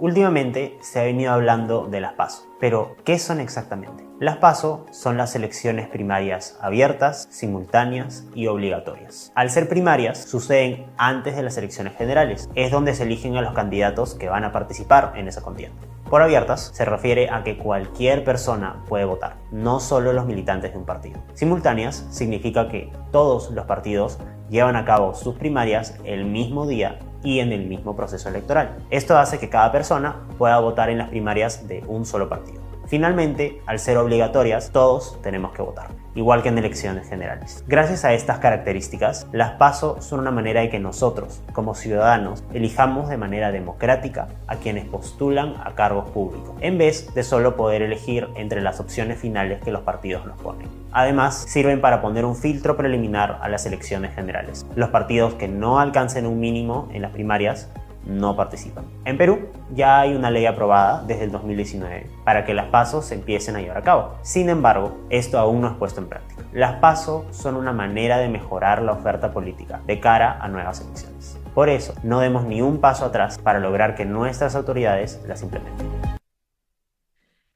Últimamente 0.00 0.78
se 0.80 1.00
ha 1.00 1.02
venido 1.02 1.32
hablando 1.32 1.88
de 1.88 2.00
las 2.00 2.12
PASO, 2.12 2.46
pero 2.60 2.94
¿qué 3.04 3.18
son 3.18 3.40
exactamente? 3.40 4.04
Las 4.20 4.36
PASO 4.36 4.86
son 4.92 5.16
las 5.16 5.34
elecciones 5.34 5.88
primarias 5.88 6.56
abiertas, 6.60 7.26
simultáneas 7.32 8.24
y 8.32 8.46
obligatorias. 8.46 9.32
Al 9.34 9.50
ser 9.50 9.68
primarias, 9.68 10.22
suceden 10.22 10.86
antes 10.98 11.34
de 11.34 11.42
las 11.42 11.58
elecciones 11.58 11.96
generales, 11.96 12.48
es 12.54 12.70
donde 12.70 12.94
se 12.94 13.02
eligen 13.02 13.36
a 13.36 13.42
los 13.42 13.54
candidatos 13.54 14.14
que 14.14 14.28
van 14.28 14.44
a 14.44 14.52
participar 14.52 15.14
en 15.16 15.26
esa 15.26 15.42
contienda. 15.42 15.76
Por 16.08 16.22
abiertas 16.22 16.70
se 16.72 16.84
refiere 16.84 17.28
a 17.30 17.42
que 17.42 17.58
cualquier 17.58 18.22
persona 18.22 18.84
puede 18.88 19.04
votar, 19.04 19.34
no 19.50 19.80
solo 19.80 20.12
los 20.12 20.26
militantes 20.26 20.74
de 20.74 20.78
un 20.78 20.86
partido. 20.86 21.20
Simultáneas 21.34 22.06
significa 22.10 22.68
que 22.68 22.92
todos 23.10 23.50
los 23.50 23.66
partidos 23.66 24.20
llevan 24.48 24.76
a 24.76 24.84
cabo 24.84 25.14
sus 25.14 25.34
primarias 25.34 25.98
el 26.04 26.24
mismo 26.24 26.68
día 26.68 27.00
y 27.22 27.40
en 27.40 27.52
el 27.52 27.66
mismo 27.66 27.96
proceso 27.96 28.28
electoral. 28.28 28.76
Esto 28.90 29.18
hace 29.18 29.38
que 29.38 29.48
cada 29.48 29.72
persona 29.72 30.26
pueda 30.38 30.58
votar 30.58 30.90
en 30.90 30.98
las 30.98 31.08
primarias 31.08 31.66
de 31.66 31.84
un 31.86 32.04
solo 32.04 32.28
partido. 32.28 32.60
Finalmente, 32.86 33.60
al 33.66 33.78
ser 33.78 33.98
obligatorias, 33.98 34.70
todos 34.72 35.20
tenemos 35.20 35.52
que 35.52 35.60
votar, 35.60 35.88
igual 36.18 36.42
que 36.42 36.48
en 36.48 36.58
elecciones 36.58 37.08
generales. 37.08 37.64
Gracias 37.68 38.04
a 38.04 38.12
estas 38.12 38.38
características, 38.38 39.28
las 39.32 39.52
PASO 39.52 40.02
son 40.02 40.18
una 40.18 40.32
manera 40.32 40.60
de 40.60 40.68
que 40.68 40.80
nosotros, 40.80 41.40
como 41.52 41.76
ciudadanos, 41.76 42.42
elijamos 42.52 43.08
de 43.08 43.16
manera 43.16 43.52
democrática 43.52 44.26
a 44.48 44.56
quienes 44.56 44.84
postulan 44.84 45.54
a 45.64 45.76
cargos 45.76 46.10
públicos, 46.10 46.56
en 46.60 46.76
vez 46.76 47.14
de 47.14 47.22
solo 47.22 47.54
poder 47.54 47.82
elegir 47.82 48.28
entre 48.34 48.60
las 48.60 48.80
opciones 48.80 49.18
finales 49.18 49.62
que 49.62 49.70
los 49.70 49.82
partidos 49.82 50.26
nos 50.26 50.40
ponen. 50.40 50.68
Además, 50.90 51.44
sirven 51.46 51.80
para 51.80 52.02
poner 52.02 52.24
un 52.24 52.34
filtro 52.34 52.76
preliminar 52.76 53.38
a 53.40 53.48
las 53.48 53.64
elecciones 53.66 54.12
generales. 54.14 54.66
Los 54.74 54.88
partidos 54.88 55.34
que 55.34 55.46
no 55.46 55.78
alcancen 55.78 56.26
un 56.26 56.40
mínimo 56.40 56.88
en 56.92 57.02
las 57.02 57.12
primarias 57.12 57.70
no 58.08 58.34
participan. 58.34 58.86
En 59.04 59.16
Perú 59.18 59.50
ya 59.74 60.00
hay 60.00 60.14
una 60.14 60.30
ley 60.30 60.46
aprobada 60.46 61.04
desde 61.06 61.24
el 61.24 61.30
2019 61.30 62.10
para 62.24 62.44
que 62.44 62.54
las 62.54 62.70
pasos 62.70 63.04
se 63.04 63.14
empiecen 63.14 63.54
a 63.54 63.60
llevar 63.60 63.78
a 63.78 63.82
cabo. 63.82 64.18
Sin 64.22 64.48
embargo, 64.48 64.96
esto 65.10 65.38
aún 65.38 65.60
no 65.60 65.68
es 65.68 65.74
puesto 65.74 66.00
en 66.00 66.08
práctica. 66.08 66.42
Las 66.52 66.80
pasos 66.80 67.24
son 67.36 67.56
una 67.56 67.72
manera 67.72 68.18
de 68.18 68.28
mejorar 68.28 68.82
la 68.82 68.92
oferta 68.92 69.32
política 69.32 69.82
de 69.86 70.00
cara 70.00 70.38
a 70.40 70.48
nuevas 70.48 70.80
elecciones. 70.80 71.38
Por 71.54 71.68
eso, 71.68 71.94
no 72.02 72.20
demos 72.20 72.44
ni 72.44 72.62
un 72.62 72.80
paso 72.80 73.04
atrás 73.04 73.38
para 73.38 73.60
lograr 73.60 73.94
que 73.94 74.04
nuestras 74.04 74.54
autoridades 74.56 75.20
las 75.26 75.42
implementen. 75.42 75.88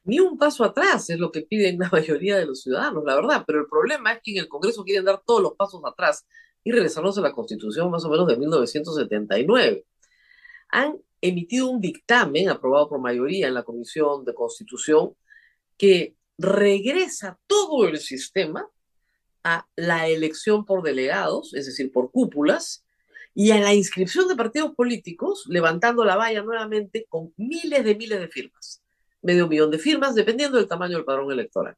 Ni 0.05 0.19
un 0.19 0.37
paso 0.37 0.65
atrás 0.65 1.09
es 1.09 1.17
lo 1.17 1.31
que 1.31 1.41
piden 1.41 1.79
la 1.79 1.89
mayoría 1.91 2.37
de 2.37 2.45
los 2.45 2.61
ciudadanos, 2.61 3.03
la 3.05 3.15
verdad, 3.15 3.43
pero 3.47 3.59
el 3.59 3.67
problema 3.67 4.13
es 4.13 4.19
que 4.21 4.31
en 4.31 4.37
el 4.39 4.47
Congreso 4.47 4.83
quieren 4.83 5.05
dar 5.05 5.21
todos 5.25 5.41
los 5.41 5.53
pasos 5.53 5.81
atrás 5.85 6.25
y 6.63 6.71
regresarnos 6.71 7.17
a 7.17 7.21
la 7.21 7.31
Constitución 7.31 7.89
más 7.89 8.05
o 8.05 8.09
menos 8.09 8.27
de 8.27 8.37
1979 8.37 9.85
han 10.73 10.97
emitido 11.21 11.69
un 11.69 11.79
dictamen 11.79 12.49
aprobado 12.49 12.89
por 12.89 12.99
mayoría 12.99 13.47
en 13.47 13.53
la 13.53 13.63
Comisión 13.63 14.25
de 14.25 14.33
Constitución 14.33 15.15
que 15.77 16.15
regresa 16.37 17.39
todo 17.45 17.87
el 17.87 17.99
sistema 17.99 18.67
a 19.43 19.67
la 19.75 20.07
elección 20.07 20.65
por 20.65 20.81
delegados, 20.81 21.53
es 21.53 21.67
decir, 21.67 21.91
por 21.91 22.11
cúpulas, 22.11 22.85
y 23.35 23.51
a 23.51 23.59
la 23.59 23.73
inscripción 23.75 24.27
de 24.27 24.35
partidos 24.35 24.73
políticos, 24.73 25.45
levantando 25.47 26.03
la 26.03 26.15
valla 26.15 26.41
nuevamente 26.41 27.05
con 27.07 27.33
miles 27.37 27.83
de 27.83 27.95
miles 27.95 28.19
de 28.19 28.27
firmas, 28.29 28.81
medio 29.21 29.47
millón 29.47 29.69
de 29.69 29.77
firmas, 29.77 30.15
dependiendo 30.15 30.57
del 30.57 30.67
tamaño 30.67 30.97
del 30.97 31.05
padrón 31.05 31.31
electoral. 31.31 31.75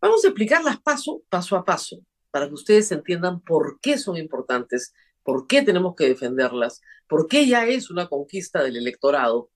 Vamos 0.00 0.24
a 0.24 0.28
explicarlas 0.28 0.80
paso, 0.80 1.22
paso 1.28 1.56
a 1.56 1.64
paso, 1.64 1.98
para 2.30 2.48
que 2.48 2.54
ustedes 2.54 2.90
entiendan 2.92 3.40
por 3.40 3.78
qué 3.80 3.98
son 3.98 4.16
importantes 4.16 4.94
¿Por 5.24 5.46
qué 5.46 5.62
tenemos 5.62 5.96
que 5.96 6.06
defenderlas? 6.06 6.82
¿Por 7.08 7.26
qué 7.26 7.46
ya 7.46 7.66
es 7.66 7.90
una 7.90 8.08
conquista 8.08 8.62
del 8.62 8.76
electorado? 8.76 9.50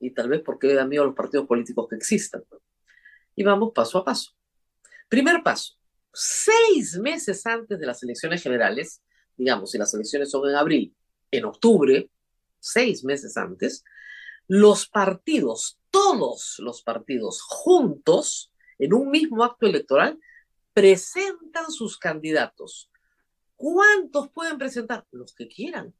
Y 0.00 0.10
tal 0.10 0.28
vez 0.28 0.42
porque 0.44 0.74
da 0.74 0.84
miedo 0.84 1.04
a 1.04 1.06
los 1.06 1.14
partidos 1.14 1.46
políticos 1.46 1.86
que 1.88 1.96
existan. 1.96 2.42
Y 3.36 3.44
vamos 3.44 3.72
paso 3.72 3.98
a 3.98 4.04
paso. 4.04 4.32
Primer 5.08 5.42
paso. 5.42 5.74
Seis 6.12 6.98
meses 6.98 7.46
antes 7.46 7.78
de 7.78 7.86
las 7.86 8.02
elecciones 8.02 8.42
generales, 8.42 9.00
digamos, 9.36 9.70
si 9.70 9.78
las 9.78 9.94
elecciones 9.94 10.30
son 10.30 10.48
en 10.50 10.56
abril, 10.56 10.94
en 11.30 11.44
octubre, 11.44 12.10
seis 12.58 13.04
meses 13.04 13.36
antes, 13.36 13.84
los 14.48 14.88
partidos, 14.88 15.78
todos 15.90 16.56
los 16.58 16.82
partidos 16.82 17.40
juntos, 17.42 18.52
en 18.78 18.92
un 18.92 19.08
mismo 19.10 19.44
acto 19.44 19.66
electoral, 19.66 20.18
presentan 20.72 21.70
sus 21.70 21.96
candidatos 21.96 22.90
¿Cuántos 23.60 24.30
pueden 24.30 24.56
presentar? 24.56 25.06
Los 25.10 25.34
que 25.34 25.46
quieran. 25.46 25.92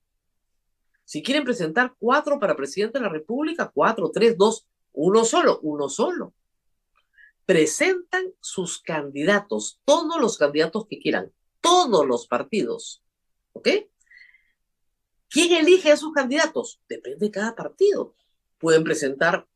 Si 1.05 1.23
quieren 1.23 1.45
presentar 1.45 1.95
cuatro 1.99 2.41
para 2.41 2.57
presidente 2.57 2.99
de 2.99 3.03
la 3.05 3.11
República, 3.11 3.71
cuatro, 3.75 4.11
tres, 4.11 4.39
dos, 4.39 4.67
uno 4.95 5.27
solo, 5.27 5.61
uno 5.61 5.91
solo. 5.91 6.33
Presentan 7.45 8.33
sus 8.41 8.81
candidatos, 8.81 9.79
todos 9.85 10.19
los 10.19 10.39
candidatos 10.39 10.87
que 10.89 10.99
quieran, 11.01 11.35
todos 11.61 12.07
los 12.07 12.27
partidos. 12.27 13.03
¿Ok? 13.53 13.69
¿Quién 15.29 15.53
elige 15.53 15.93
a 15.93 15.99
sus 15.99 16.15
candidatos? 16.15 16.81
Depende 16.89 17.27
de 17.27 17.31
cada 17.31 17.55
partido. 17.55 18.15
Pueden 18.57 18.85
presentar 18.85 19.47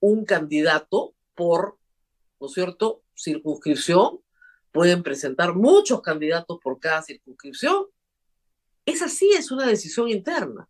un 0.00 0.26
candidato 0.26 1.14
por, 1.34 1.78
¿no 2.38 2.48
es 2.48 2.52
cierto?, 2.52 3.02
circunscripción 3.14 4.20
pueden 4.76 5.02
presentar 5.02 5.54
muchos 5.54 6.02
candidatos 6.02 6.58
por 6.62 6.78
cada 6.78 7.00
circunscripción. 7.00 7.86
Esa 8.84 9.08
sí 9.08 9.30
es 9.32 9.50
una 9.50 9.66
decisión 9.66 10.10
interna. 10.10 10.68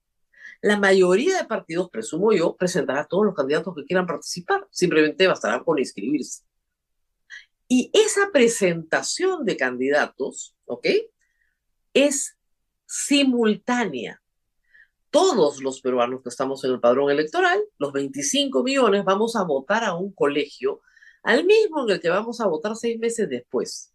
La 0.63 0.79
mayoría 0.79 1.39
de 1.39 1.45
partidos, 1.45 1.91
presumo 1.91 2.33
yo, 2.33 2.55
presentará 2.55 3.01
a 3.01 3.09
todos 3.09 3.25
los 3.27 3.35
candidatos 3.35 3.75
que 3.75 3.85
quieran 3.85 4.07
participar. 4.07 4.65
Simplemente 4.71 5.27
bastará 5.27 5.61
con 5.65 5.81
inscribirse. 5.81 6.45
Y 7.67 7.91
esa 7.93 8.31
presentación 8.33 9.45
de 9.45 9.57
candidatos, 9.57 10.55
¿ok? 10.67 10.87
Es 11.93 12.39
simultánea. 12.87 14.23
Todos 15.11 15.61
los 15.61 15.81
peruanos 15.81 16.23
que 16.23 16.29
estamos 16.29 16.63
en 16.63 16.71
el 16.75 16.81
padrón 16.81 17.11
electoral, 17.11 17.61
los 17.79 17.93
25 17.93 18.63
millones, 18.63 19.05
vamos 19.05 19.35
a 19.35 19.43
votar 19.43 19.83
a 19.83 19.95
un 19.95 20.13
colegio 20.13 20.81
al 21.25 21.45
mismo 21.45 21.83
en 21.83 21.91
el 21.91 22.01
que 22.01 22.09
vamos 22.09 22.41
a 22.41 22.47
votar 22.47 22.77
seis 22.77 23.01
meses 23.01 23.29
después. 23.29 23.93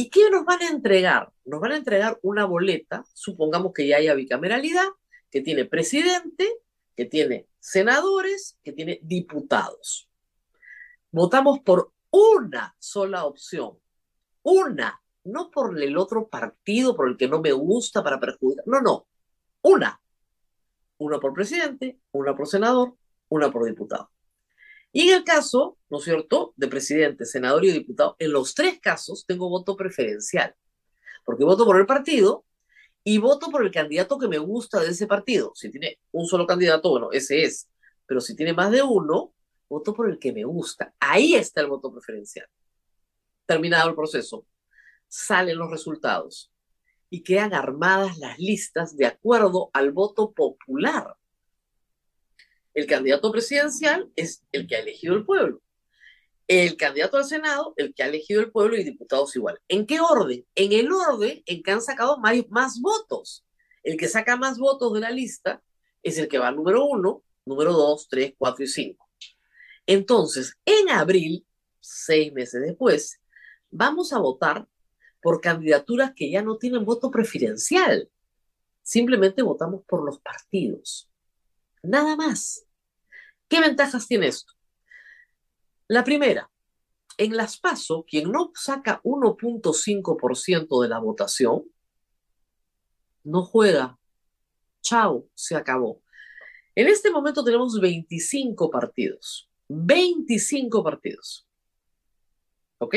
¿Y 0.00 0.08
qué 0.08 0.30
nos 0.30 0.46
van 0.46 0.62
a 0.62 0.68
entregar? 0.68 1.30
Nos 1.44 1.60
van 1.60 1.72
a 1.72 1.76
entregar 1.76 2.18
una 2.22 2.46
boleta, 2.46 3.04
supongamos 3.12 3.74
que 3.74 3.86
ya 3.86 3.98
haya 3.98 4.14
bicameralidad, 4.14 4.86
que 5.30 5.42
tiene 5.42 5.66
presidente, 5.66 6.48
que 6.96 7.04
tiene 7.04 7.48
senadores, 7.58 8.56
que 8.64 8.72
tiene 8.72 9.00
diputados. 9.02 10.08
Votamos 11.10 11.60
por 11.60 11.92
una 12.08 12.74
sola 12.78 13.26
opción, 13.26 13.78
una, 14.42 15.02
no 15.24 15.50
por 15.50 15.78
el 15.78 15.98
otro 15.98 16.30
partido, 16.30 16.96
por 16.96 17.06
el 17.06 17.18
que 17.18 17.28
no 17.28 17.42
me 17.42 17.52
gusta 17.52 18.02
para 18.02 18.18
perjudicar, 18.18 18.64
no, 18.66 18.80
no, 18.80 19.06
una, 19.60 20.00
una 20.96 21.20
por 21.20 21.34
presidente, 21.34 22.00
una 22.12 22.34
por 22.34 22.48
senador, 22.48 22.96
una 23.28 23.52
por 23.52 23.66
diputado. 23.66 24.10
Y 24.92 25.08
en 25.08 25.18
el 25.18 25.24
caso, 25.24 25.78
¿no 25.88 25.98
es 25.98 26.04
cierto?, 26.04 26.52
de 26.56 26.68
presidente, 26.68 27.24
senador 27.24 27.64
y 27.64 27.70
diputado, 27.70 28.16
en 28.18 28.32
los 28.32 28.54
tres 28.54 28.80
casos 28.80 29.24
tengo 29.26 29.48
voto 29.48 29.76
preferencial, 29.76 30.54
porque 31.24 31.44
voto 31.44 31.64
por 31.64 31.78
el 31.78 31.86
partido 31.86 32.44
y 33.04 33.18
voto 33.18 33.50
por 33.50 33.64
el 33.64 33.70
candidato 33.70 34.18
que 34.18 34.28
me 34.28 34.38
gusta 34.38 34.80
de 34.80 34.90
ese 34.90 35.06
partido. 35.06 35.52
Si 35.54 35.70
tiene 35.70 36.00
un 36.10 36.26
solo 36.26 36.46
candidato, 36.46 36.90
bueno, 36.90 37.10
ese 37.12 37.44
es, 37.44 37.68
pero 38.06 38.20
si 38.20 38.34
tiene 38.34 38.52
más 38.52 38.72
de 38.72 38.82
uno, 38.82 39.32
voto 39.68 39.94
por 39.94 40.10
el 40.10 40.18
que 40.18 40.32
me 40.32 40.44
gusta. 40.44 40.92
Ahí 40.98 41.34
está 41.34 41.60
el 41.60 41.68
voto 41.68 41.92
preferencial. 41.92 42.48
Terminado 43.46 43.88
el 43.90 43.94
proceso, 43.94 44.44
salen 45.06 45.56
los 45.56 45.70
resultados 45.70 46.52
y 47.08 47.22
quedan 47.22 47.54
armadas 47.54 48.18
las 48.18 48.38
listas 48.38 48.96
de 48.96 49.06
acuerdo 49.06 49.70
al 49.72 49.92
voto 49.92 50.32
popular. 50.32 51.16
El 52.74 52.86
candidato 52.86 53.32
presidencial 53.32 54.10
es 54.16 54.44
el 54.52 54.66
que 54.66 54.76
ha 54.76 54.80
elegido 54.80 55.14
el 55.14 55.24
pueblo. 55.24 55.60
El 56.46 56.76
candidato 56.76 57.16
al 57.16 57.24
Senado, 57.24 57.74
el 57.76 57.94
que 57.94 58.02
ha 58.02 58.08
elegido 58.08 58.40
el 58.40 58.50
pueblo 58.50 58.76
y 58.76 58.84
diputados 58.84 59.34
igual. 59.36 59.60
¿En 59.68 59.86
qué 59.86 60.00
orden? 60.00 60.44
En 60.54 60.72
el 60.72 60.90
orden 60.90 61.42
en 61.46 61.62
que 61.62 61.70
han 61.70 61.82
sacado 61.82 62.18
más, 62.18 62.36
más 62.48 62.80
votos. 62.80 63.44
El 63.82 63.96
que 63.96 64.08
saca 64.08 64.36
más 64.36 64.58
votos 64.58 64.92
de 64.92 65.00
la 65.00 65.10
lista 65.10 65.62
es 66.02 66.18
el 66.18 66.28
que 66.28 66.38
va 66.38 66.50
número 66.50 66.84
uno, 66.84 67.22
número 67.44 67.72
dos, 67.72 68.08
tres, 68.08 68.34
cuatro 68.36 68.64
y 68.64 68.68
cinco. 68.68 69.08
Entonces, 69.86 70.56
en 70.64 70.90
abril, 70.90 71.46
seis 71.80 72.32
meses 72.32 72.62
después, 72.62 73.20
vamos 73.70 74.12
a 74.12 74.18
votar 74.18 74.66
por 75.22 75.40
candidaturas 75.40 76.12
que 76.14 76.30
ya 76.30 76.42
no 76.42 76.56
tienen 76.56 76.84
voto 76.84 77.10
preferencial. 77.10 78.08
Simplemente 78.82 79.42
votamos 79.42 79.82
por 79.86 80.04
los 80.04 80.18
partidos. 80.20 81.09
Nada 81.82 82.16
más. 82.16 82.66
¿Qué 83.48 83.60
ventajas 83.60 84.06
tiene 84.06 84.28
esto? 84.28 84.52
La 85.88 86.04
primera, 86.04 86.50
en 87.18 87.36
las 87.36 87.58
PASO, 87.58 88.04
quien 88.08 88.30
no 88.30 88.52
saca 88.54 89.00
1.5% 89.02 90.82
de 90.82 90.88
la 90.88 90.98
votación, 90.98 91.64
no 93.24 93.42
juega. 93.44 93.98
Chao, 94.82 95.28
se 95.34 95.56
acabó. 95.56 96.02
En 96.74 96.86
este 96.86 97.10
momento 97.10 97.44
tenemos 97.44 97.78
25 97.80 98.70
partidos. 98.70 99.50
25 99.68 100.82
partidos. 100.82 101.46
¿Ok? 102.78 102.94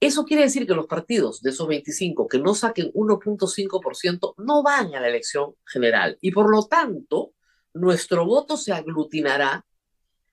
Eso 0.00 0.24
quiere 0.24 0.44
decir 0.44 0.66
que 0.66 0.74
los 0.74 0.86
partidos 0.86 1.42
de 1.42 1.50
esos 1.50 1.68
25 1.68 2.26
que 2.26 2.38
no 2.38 2.54
saquen 2.54 2.90
1.5% 2.92 4.34
no 4.38 4.62
van 4.62 4.94
a 4.94 5.00
la 5.00 5.08
elección 5.08 5.54
general 5.66 6.16
y 6.22 6.30
por 6.32 6.50
lo 6.50 6.66
tanto 6.66 7.34
nuestro 7.74 8.24
voto 8.24 8.56
se 8.56 8.72
aglutinará 8.72 9.66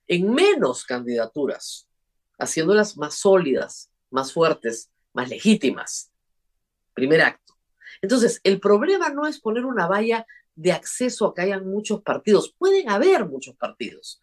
en 0.06 0.32
menos 0.32 0.86
candidaturas, 0.86 1.86
haciéndolas 2.38 2.96
más 2.96 3.16
sólidas, 3.16 3.92
más 4.10 4.32
fuertes, 4.32 4.90
más 5.12 5.28
legítimas. 5.28 6.10
Primer 6.94 7.20
acto. 7.20 7.54
Entonces, 8.00 8.40
el 8.44 8.60
problema 8.60 9.10
no 9.10 9.26
es 9.26 9.38
poner 9.38 9.66
una 9.66 9.86
valla 9.86 10.26
de 10.54 10.72
acceso 10.72 11.26
a 11.26 11.34
que 11.34 11.42
hayan 11.42 11.68
muchos 11.68 12.02
partidos. 12.02 12.54
Pueden 12.56 12.88
haber 12.88 13.26
muchos 13.26 13.54
partidos, 13.54 14.22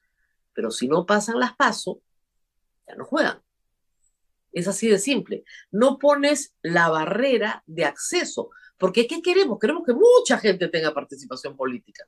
pero 0.53 0.71
si 0.71 0.87
no 0.87 1.05
pasan 1.05 1.39
las 1.39 1.55
pasos, 1.55 1.97
ya 2.87 2.95
no 2.95 3.05
juegan. 3.05 3.41
Es 4.55 4.69
así 4.69 4.88
de 4.88 5.00
simple. 5.00 5.43
No 5.69 6.00
pones 6.00 6.55
la 6.62 6.88
barrera 6.88 7.62
de 7.67 7.83
acceso, 7.83 8.51
porque 8.77 9.05
¿qué 9.05 9.22
queremos? 9.22 9.59
Queremos 9.59 9.83
que 9.85 9.94
mucha 9.94 10.37
gente 10.37 10.70
tenga 10.70 10.94
participación 10.94 11.57
política, 11.57 12.07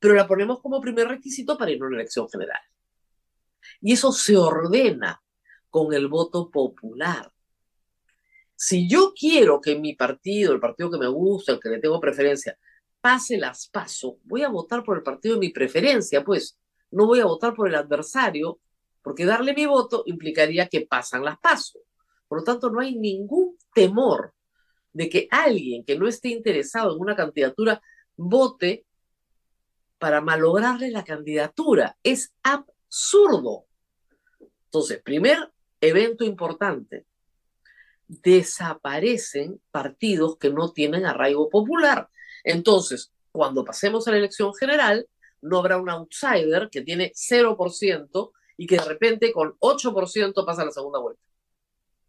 pero 0.00 0.14
la 0.14 0.26
ponemos 0.26 0.60
como 0.60 0.80
primer 0.80 1.06
requisito 1.06 1.56
para 1.56 1.70
ir 1.70 1.80
a 1.80 1.86
una 1.86 1.98
elección 1.98 2.28
general. 2.28 2.60
Y 3.80 3.92
eso 3.92 4.10
se 4.10 4.36
ordena 4.36 5.22
con 5.70 5.94
el 5.94 6.08
voto 6.08 6.50
popular. 6.50 7.32
Si 8.56 8.88
yo 8.88 9.12
quiero 9.14 9.60
que 9.60 9.78
mi 9.78 9.94
partido, 9.94 10.52
el 10.52 10.58
partido 10.58 10.90
que 10.90 10.98
me 10.98 11.06
gusta, 11.06 11.52
el 11.52 11.60
que 11.60 11.68
le 11.68 11.78
tengo 11.78 12.00
preferencia, 12.00 12.58
pase 13.00 13.36
las 13.36 13.68
paso, 13.68 14.18
voy 14.24 14.42
a 14.42 14.48
votar 14.48 14.82
por 14.82 14.96
el 14.96 15.04
partido 15.04 15.36
de 15.36 15.40
mi 15.42 15.50
preferencia, 15.50 16.24
pues 16.24 16.58
no 16.90 17.06
voy 17.06 17.20
a 17.20 17.26
votar 17.26 17.54
por 17.54 17.68
el 17.68 17.76
adversario 17.76 18.58
porque 19.02 19.24
darle 19.24 19.54
mi 19.54 19.66
voto 19.66 20.02
implicaría 20.06 20.68
que 20.68 20.86
pasan 20.86 21.24
las 21.24 21.38
pasos. 21.38 21.82
Por 22.26 22.38
lo 22.38 22.44
tanto, 22.44 22.70
no 22.70 22.80
hay 22.80 22.96
ningún 22.96 23.56
temor 23.74 24.34
de 24.92 25.08
que 25.08 25.28
alguien 25.30 25.84
que 25.84 25.98
no 25.98 26.08
esté 26.08 26.28
interesado 26.28 26.94
en 26.94 27.00
una 27.00 27.16
candidatura 27.16 27.80
vote 28.16 28.84
para 29.98 30.20
malograrle 30.20 30.90
la 30.90 31.04
candidatura. 31.04 31.96
Es 32.02 32.32
absurdo. 32.42 33.66
Entonces, 34.64 35.02
primer 35.02 35.50
evento 35.80 36.24
importante, 36.24 37.06
desaparecen 38.06 39.60
partidos 39.70 40.38
que 40.38 40.50
no 40.50 40.72
tienen 40.72 41.06
arraigo 41.06 41.48
popular. 41.48 42.08
Entonces, 42.44 43.12
cuando 43.32 43.64
pasemos 43.64 44.06
a 44.06 44.12
la 44.12 44.18
elección 44.18 44.54
general, 44.54 45.06
no 45.40 45.58
habrá 45.58 45.78
un 45.78 45.90
outsider 45.90 46.68
que 46.70 46.82
tiene 46.82 47.12
0% 47.14 48.32
y 48.58 48.66
que 48.66 48.76
de 48.76 48.84
repente 48.84 49.32
con 49.32 49.56
8% 49.60 50.44
pasa 50.44 50.64
la 50.64 50.72
segunda 50.72 50.98
vuelta. 50.98 51.22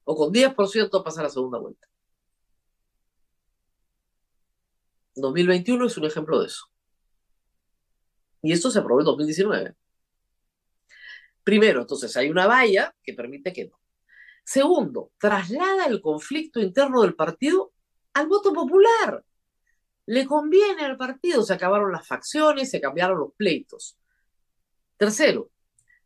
O 0.03 0.15
con 0.17 0.33
10% 0.33 1.03
pasa 1.03 1.23
la 1.23 1.29
segunda 1.29 1.59
vuelta. 1.59 1.87
2021 5.15 5.85
es 5.85 5.97
un 5.97 6.05
ejemplo 6.05 6.39
de 6.39 6.47
eso. 6.47 6.65
Y 8.41 8.51
esto 8.51 8.71
se 8.71 8.79
aprobó 8.79 9.01
en 9.01 9.05
2019. 9.05 9.75
Primero, 11.43 11.81
entonces 11.81 12.15
hay 12.17 12.29
una 12.29 12.47
valla 12.47 12.95
que 13.03 13.13
permite 13.13 13.53
que 13.53 13.65
no. 13.65 13.79
Segundo, 14.43 15.11
traslada 15.19 15.85
el 15.85 16.01
conflicto 16.01 16.59
interno 16.59 17.03
del 17.03 17.15
partido 17.15 17.73
al 18.13 18.27
voto 18.27 18.51
popular. 18.53 19.23
Le 20.07 20.25
conviene 20.25 20.83
al 20.83 20.97
partido, 20.97 21.43
se 21.43 21.53
acabaron 21.53 21.91
las 21.91 22.07
facciones, 22.07 22.71
se 22.71 22.81
cambiaron 22.81 23.19
los 23.19 23.33
pleitos. 23.35 23.95
Tercero, 24.97 25.51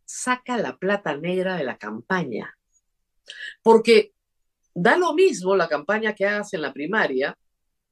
saca 0.06 0.58
la 0.58 0.78
plata 0.78 1.16
negra 1.16 1.56
de 1.56 1.63
la 1.63 1.78
campaña. 1.78 2.58
Porque 3.62 4.13
da 4.74 4.98
lo 4.98 5.13
mismo 5.13 5.56
la 5.56 5.68
campaña 5.68 6.13
que 6.13 6.26
hagas 6.26 6.54
en 6.54 6.62
la 6.62 6.74
primaria, 6.74 7.38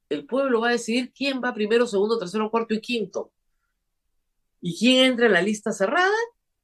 el 0.08 0.26
pueblo 0.26 0.60
va 0.60 0.68
a 0.68 0.72
decidir 0.72 1.12
quién 1.12 1.40
va 1.42 1.54
primero, 1.54 1.86
segundo, 1.86 2.18
tercero, 2.18 2.50
cuarto 2.50 2.74
y 2.74 2.80
quinto. 2.80 3.32
Y 4.60 4.78
quién 4.78 5.04
entra 5.04 5.26
en 5.26 5.32
la 5.32 5.42
lista 5.42 5.72
cerrada 5.72 6.10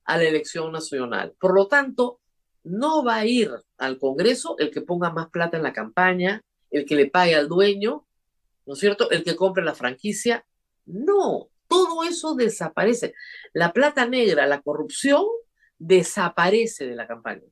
a 0.05 0.19
la 0.19 0.25
elección 0.25 0.71
nacional. 0.71 1.35
Por 1.41 1.55
lo 1.55 1.67
tanto, 1.67 2.21
no 2.65 3.03
va 3.05 3.17
a 3.17 3.27
ir 3.27 3.51
al 3.79 3.99
Congreso 3.99 4.57
el 4.59 4.71
que 4.71 4.83
ponga 4.83 5.11
más 5.11 5.31
plata 5.31 5.57
en 5.57 5.63
la 5.63 5.73
campaña, 5.73 6.43
el 6.71 6.85
que 6.85 6.95
le 6.95 7.11
pague 7.11 7.35
al 7.35 7.49
dueño, 7.49 8.07
¿no 8.67 8.75
es 8.75 8.79
cierto? 8.79 9.11
El 9.11 9.25
que 9.25 9.37
compre 9.37 9.65
la 9.65 9.75
franquicia. 9.75 10.45
No, 10.85 11.49
todo 11.68 12.04
eso 12.04 12.35
desaparece. 12.35 13.14
La 13.52 13.72
plata 13.72 14.07
negra, 14.07 14.46
la 14.46 14.61
corrupción, 14.62 15.24
desaparece 15.78 16.87
de 16.87 16.96
la 16.96 17.07
campaña. 17.07 17.46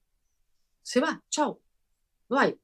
Se 0.83 1.01
va, 1.01 1.23
chao, 1.31 1.61
no 2.29 2.39
hay. 2.39 2.59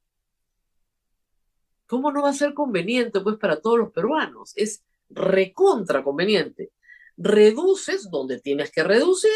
¿Cómo 1.86 2.10
no 2.10 2.22
va 2.22 2.30
a 2.30 2.34
ser 2.34 2.54
conveniente, 2.54 3.20
pues, 3.20 3.36
para 3.36 3.60
todos 3.60 3.78
los 3.78 3.92
peruanos? 3.92 4.52
Es 4.56 4.82
recontra 5.10 6.02
conveniente. 6.02 6.72
Reduces 7.16 8.10
donde 8.10 8.40
tienes 8.40 8.70
que 8.70 8.82
reducir, 8.82 9.30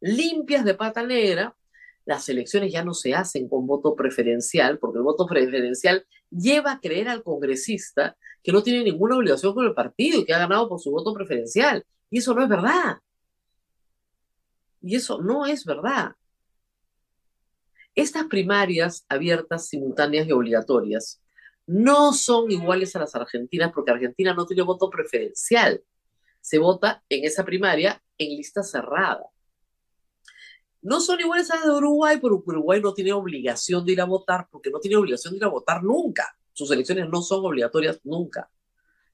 limpias 0.00 0.64
de 0.64 0.74
pata 0.74 1.04
negra, 1.04 1.56
las 2.04 2.28
elecciones 2.28 2.72
ya 2.72 2.84
no 2.84 2.92
se 2.92 3.14
hacen 3.14 3.48
con 3.48 3.66
voto 3.66 3.94
preferencial, 3.94 4.78
porque 4.78 4.98
el 4.98 5.04
voto 5.04 5.26
preferencial 5.26 6.06
lleva 6.30 6.72
a 6.72 6.80
creer 6.80 7.08
al 7.08 7.22
congresista 7.22 8.16
que 8.44 8.52
no 8.52 8.62
tiene 8.62 8.84
ninguna 8.84 9.16
obligación 9.16 9.54
con 9.54 9.64
el 9.64 9.72
partido 9.72 10.20
y 10.20 10.26
que 10.26 10.34
ha 10.34 10.38
ganado 10.38 10.68
por 10.68 10.78
su 10.78 10.90
voto 10.90 11.14
preferencial. 11.14 11.82
Y 12.10 12.18
eso 12.18 12.34
no 12.34 12.42
es 12.42 12.48
verdad. 12.48 12.98
Y 14.82 14.94
eso 14.96 15.20
no 15.22 15.46
es 15.46 15.64
verdad. 15.64 16.12
Estas 17.94 18.24
primarias 18.26 19.06
abiertas, 19.08 19.68
simultáneas 19.68 20.28
y 20.28 20.32
obligatorias 20.32 21.22
no 21.66 22.12
son 22.12 22.50
iguales 22.50 22.94
a 22.94 22.98
las 22.98 23.14
argentinas 23.14 23.72
porque 23.72 23.92
Argentina 23.92 24.34
no 24.34 24.44
tiene 24.44 24.62
voto 24.62 24.90
preferencial. 24.90 25.82
Se 26.42 26.58
vota 26.58 27.02
en 27.08 27.24
esa 27.24 27.46
primaria 27.46 28.02
en 28.18 28.36
lista 28.36 28.62
cerrada. 28.62 29.24
No 30.82 31.00
son 31.00 31.18
iguales 31.18 31.50
a 31.50 31.56
las 31.56 31.64
de 31.64 31.70
Uruguay, 31.70 32.18
pero 32.20 32.42
Uruguay 32.44 32.82
no 32.82 32.92
tiene 32.92 33.14
obligación 33.14 33.86
de 33.86 33.92
ir 33.92 34.02
a 34.02 34.04
votar 34.04 34.48
porque 34.50 34.68
no 34.68 34.80
tiene 34.80 34.98
obligación 34.98 35.32
de 35.32 35.38
ir 35.38 35.44
a 35.44 35.48
votar 35.48 35.82
nunca. 35.82 36.36
Sus 36.54 36.70
elecciones 36.70 37.08
no 37.10 37.20
son 37.20 37.44
obligatorias 37.44 38.00
nunca. 38.04 38.50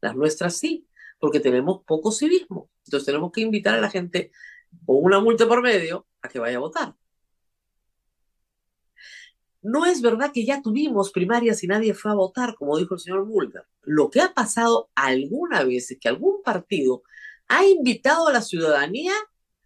Las 0.00 0.14
nuestras 0.14 0.56
sí, 0.56 0.86
porque 1.18 1.40
tenemos 1.40 1.82
poco 1.84 2.12
civismo. 2.12 2.70
Entonces 2.84 3.06
tenemos 3.06 3.32
que 3.32 3.40
invitar 3.40 3.74
a 3.74 3.80
la 3.80 3.90
gente 3.90 4.30
con 4.86 5.02
una 5.02 5.18
multa 5.18 5.48
por 5.48 5.62
medio 5.62 6.06
a 6.22 6.28
que 6.28 6.38
vaya 6.38 6.58
a 6.58 6.60
votar. 6.60 6.94
no 9.62 9.84
es 9.84 10.00
verdad 10.00 10.32
que 10.32 10.44
ya 10.44 10.62
tuvimos 10.62 11.10
primarias 11.12 11.62
y 11.62 11.66
nadie 11.66 11.92
fue 11.94 12.10
a 12.10 12.14
votar, 12.14 12.54
como 12.54 12.78
dijo 12.78 12.94
el 12.94 13.00
señor 13.00 13.26
Mulder. 13.26 13.64
Lo 13.82 14.10
que 14.10 14.20
ha 14.20 14.32
pasado 14.32 14.90
alguna 14.94 15.64
vez 15.64 15.90
es 15.90 15.98
que 15.98 16.08
algún 16.08 16.42
partido 16.42 17.02
ha 17.48 17.66
invitado 17.66 18.28
a 18.28 18.32
la 18.32 18.42
ciudadanía 18.42 19.12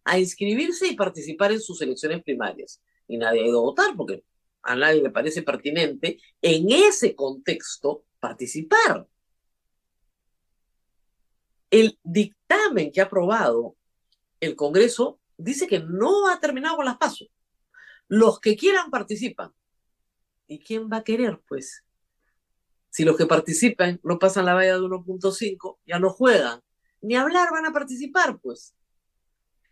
a 0.05 0.19
inscribirse 0.19 0.89
y 0.89 0.97
participar 0.97 1.53
en 1.53 1.61
sus 1.61 1.81
elecciones 1.81 2.23
primarias. 2.23 2.83
Y 3.07 3.19
nadie 3.19 3.43
ha 3.43 3.47
ido 3.47 3.61
a 3.61 3.63
votar 3.63 3.95
porque 3.97 4.25
a 4.65 4.75
nadie 4.75 5.03
le 5.03 5.11
parece 5.11 5.43
pertinente 5.43 6.19
en 6.41 6.71
ese 6.71 7.15
contexto 7.15 8.05
participar. 8.19 9.07
El 11.71 11.99
dictamen 12.03 12.91
que 12.91 13.01
ha 13.01 13.05
aprobado 13.05 13.77
el 14.41 14.57
Congreso 14.57 15.21
dice 15.37 15.67
que 15.67 15.81
no 15.81 16.29
ha 16.29 16.41
terminado 16.41 16.77
con 16.77 16.85
las 16.85 16.97
pasos. 16.97 17.29
Los 18.09 18.41
que 18.41 18.57
quieran 18.57 18.91
participan. 18.91 19.53
¿Y 20.47 20.63
quién 20.63 20.89
va 20.91 20.99
a 20.99 21.05
querer, 21.05 21.41
pues? 21.49 21.85
Si 22.91 23.05
los 23.05 23.17
que 23.17 23.27
participan 23.27 23.99
no 24.03 24.19
pasan 24.19 24.45
la 24.45 24.55
valla 24.55 24.75
de 24.75 24.81
1.5, 24.81 25.79
ya 25.87 25.99
no 25.99 26.11
juegan. 26.11 26.61
Ni 27.01 27.17
hablar 27.17 27.49
van 27.51 27.67
a 27.67 27.73
participar, 27.73 28.39
pues. 28.41 28.75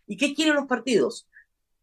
¿Y 0.05 0.17
qué 0.17 0.33
quieren 0.33 0.55
los 0.55 0.65
partidos? 0.65 1.27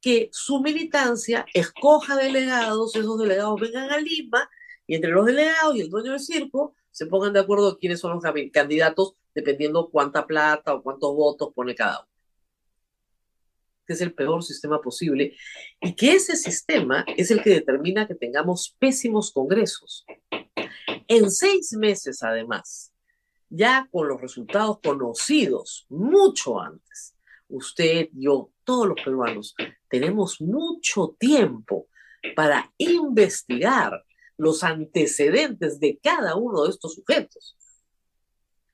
Que 0.01 0.29
su 0.33 0.61
militancia 0.61 1.45
escoja 1.53 2.17
delegados, 2.17 2.97
esos 2.97 3.19
delegados 3.19 3.61
vengan 3.61 3.91
a 3.91 3.99
Lima 3.99 4.49
y 4.87 4.95
entre 4.95 5.11
los 5.11 5.27
delegados 5.27 5.77
y 5.77 5.83
el 5.83 5.91
dueño 5.91 6.13
del 6.13 6.21
circo 6.21 6.75
se 6.91 7.07
pongan 7.07 7.33
de 7.33 7.41
acuerdo 7.41 7.79
quiénes 7.79 8.01
son 8.01 8.13
los 8.13 8.25
candidatos 8.53 9.15
dependiendo 9.35 9.89
cuánta 9.91 10.27
plata 10.27 10.75
o 10.75 10.83
cuántos 10.83 11.15
votos 11.15 11.53
pone 11.55 11.75
cada 11.75 12.01
uno. 12.01 12.09
Que 13.87 13.93
es 13.93 14.01
el 14.01 14.15
peor 14.15 14.43
sistema 14.43 14.81
posible 14.81 15.37
y 15.81 15.95
que 15.95 16.13
ese 16.13 16.37
sistema 16.37 17.05
es 17.17 17.31
el 17.31 17.43
que 17.43 17.51
determina 17.51 18.07
que 18.07 18.15
tengamos 18.15 18.77
pésimos 18.79 19.33
congresos. 19.33 20.05
En 21.09 21.31
seis 21.31 21.73
meses, 21.73 22.23
además, 22.23 22.93
ya 23.49 23.89
con 23.91 24.09
los 24.09 24.21
resultados 24.21 24.79
conocidos 24.81 25.87
mucho 25.89 26.61
antes, 26.61 27.17
usted, 27.51 28.09
yo, 28.13 28.51
todos 28.65 28.89
los 28.89 29.01
peruanos, 29.03 29.55
tenemos 29.89 30.41
mucho 30.41 31.17
tiempo 31.19 31.89
para 32.35 32.73
investigar 32.79 34.05
los 34.37 34.65
antecedentes 34.65 35.81
de 35.81 35.99
cada 36.03 36.37
uno 36.37 36.65
de 36.65 36.71
estos 36.71 36.95
sujetos. 36.95 37.57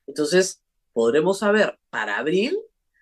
Entonces, 0.06 0.62
podremos 0.92 1.40
saber 1.40 1.78
para 1.90 2.18
abril 2.18 2.58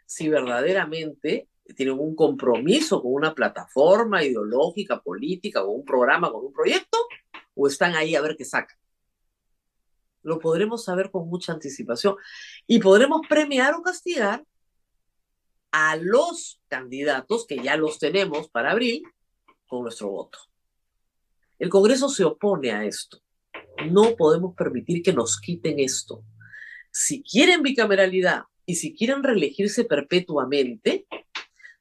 si 0.06 0.28
verdaderamente 0.28 1.48
tienen 1.76 1.98
un 1.98 2.14
compromiso 2.14 3.02
con 3.02 3.12
una 3.12 3.34
plataforma 3.34 4.22
ideológica, 4.22 5.02
política, 5.02 5.62
con 5.62 5.76
un 5.76 5.84
programa, 5.84 6.30
con 6.30 6.44
un 6.46 6.52
proyecto, 6.52 6.98
o 7.54 7.66
están 7.66 7.94
ahí 7.94 8.14
a 8.14 8.20
ver 8.20 8.36
qué 8.36 8.44
sacan. 8.44 8.76
Lo 10.22 10.38
podremos 10.38 10.84
saber 10.84 11.10
con 11.10 11.28
mucha 11.28 11.52
anticipación 11.52 12.16
y 12.66 12.78
podremos 12.78 13.20
premiar 13.28 13.74
o 13.74 13.82
castigar 13.82 14.44
a 15.76 15.96
los 15.96 16.60
candidatos 16.68 17.48
que 17.48 17.58
ya 17.58 17.76
los 17.76 17.98
tenemos 17.98 18.48
para 18.48 18.70
abril 18.70 19.02
con 19.66 19.82
nuestro 19.82 20.08
voto. 20.08 20.38
El 21.58 21.68
Congreso 21.68 22.08
se 22.08 22.22
opone 22.22 22.70
a 22.70 22.84
esto. 22.84 23.20
No 23.90 24.14
podemos 24.14 24.54
permitir 24.54 25.02
que 25.02 25.12
nos 25.12 25.40
quiten 25.40 25.80
esto. 25.80 26.22
Si 26.92 27.24
quieren 27.24 27.62
bicameralidad 27.62 28.44
y 28.64 28.76
si 28.76 28.94
quieren 28.94 29.24
reelegirse 29.24 29.82
perpetuamente, 29.84 31.08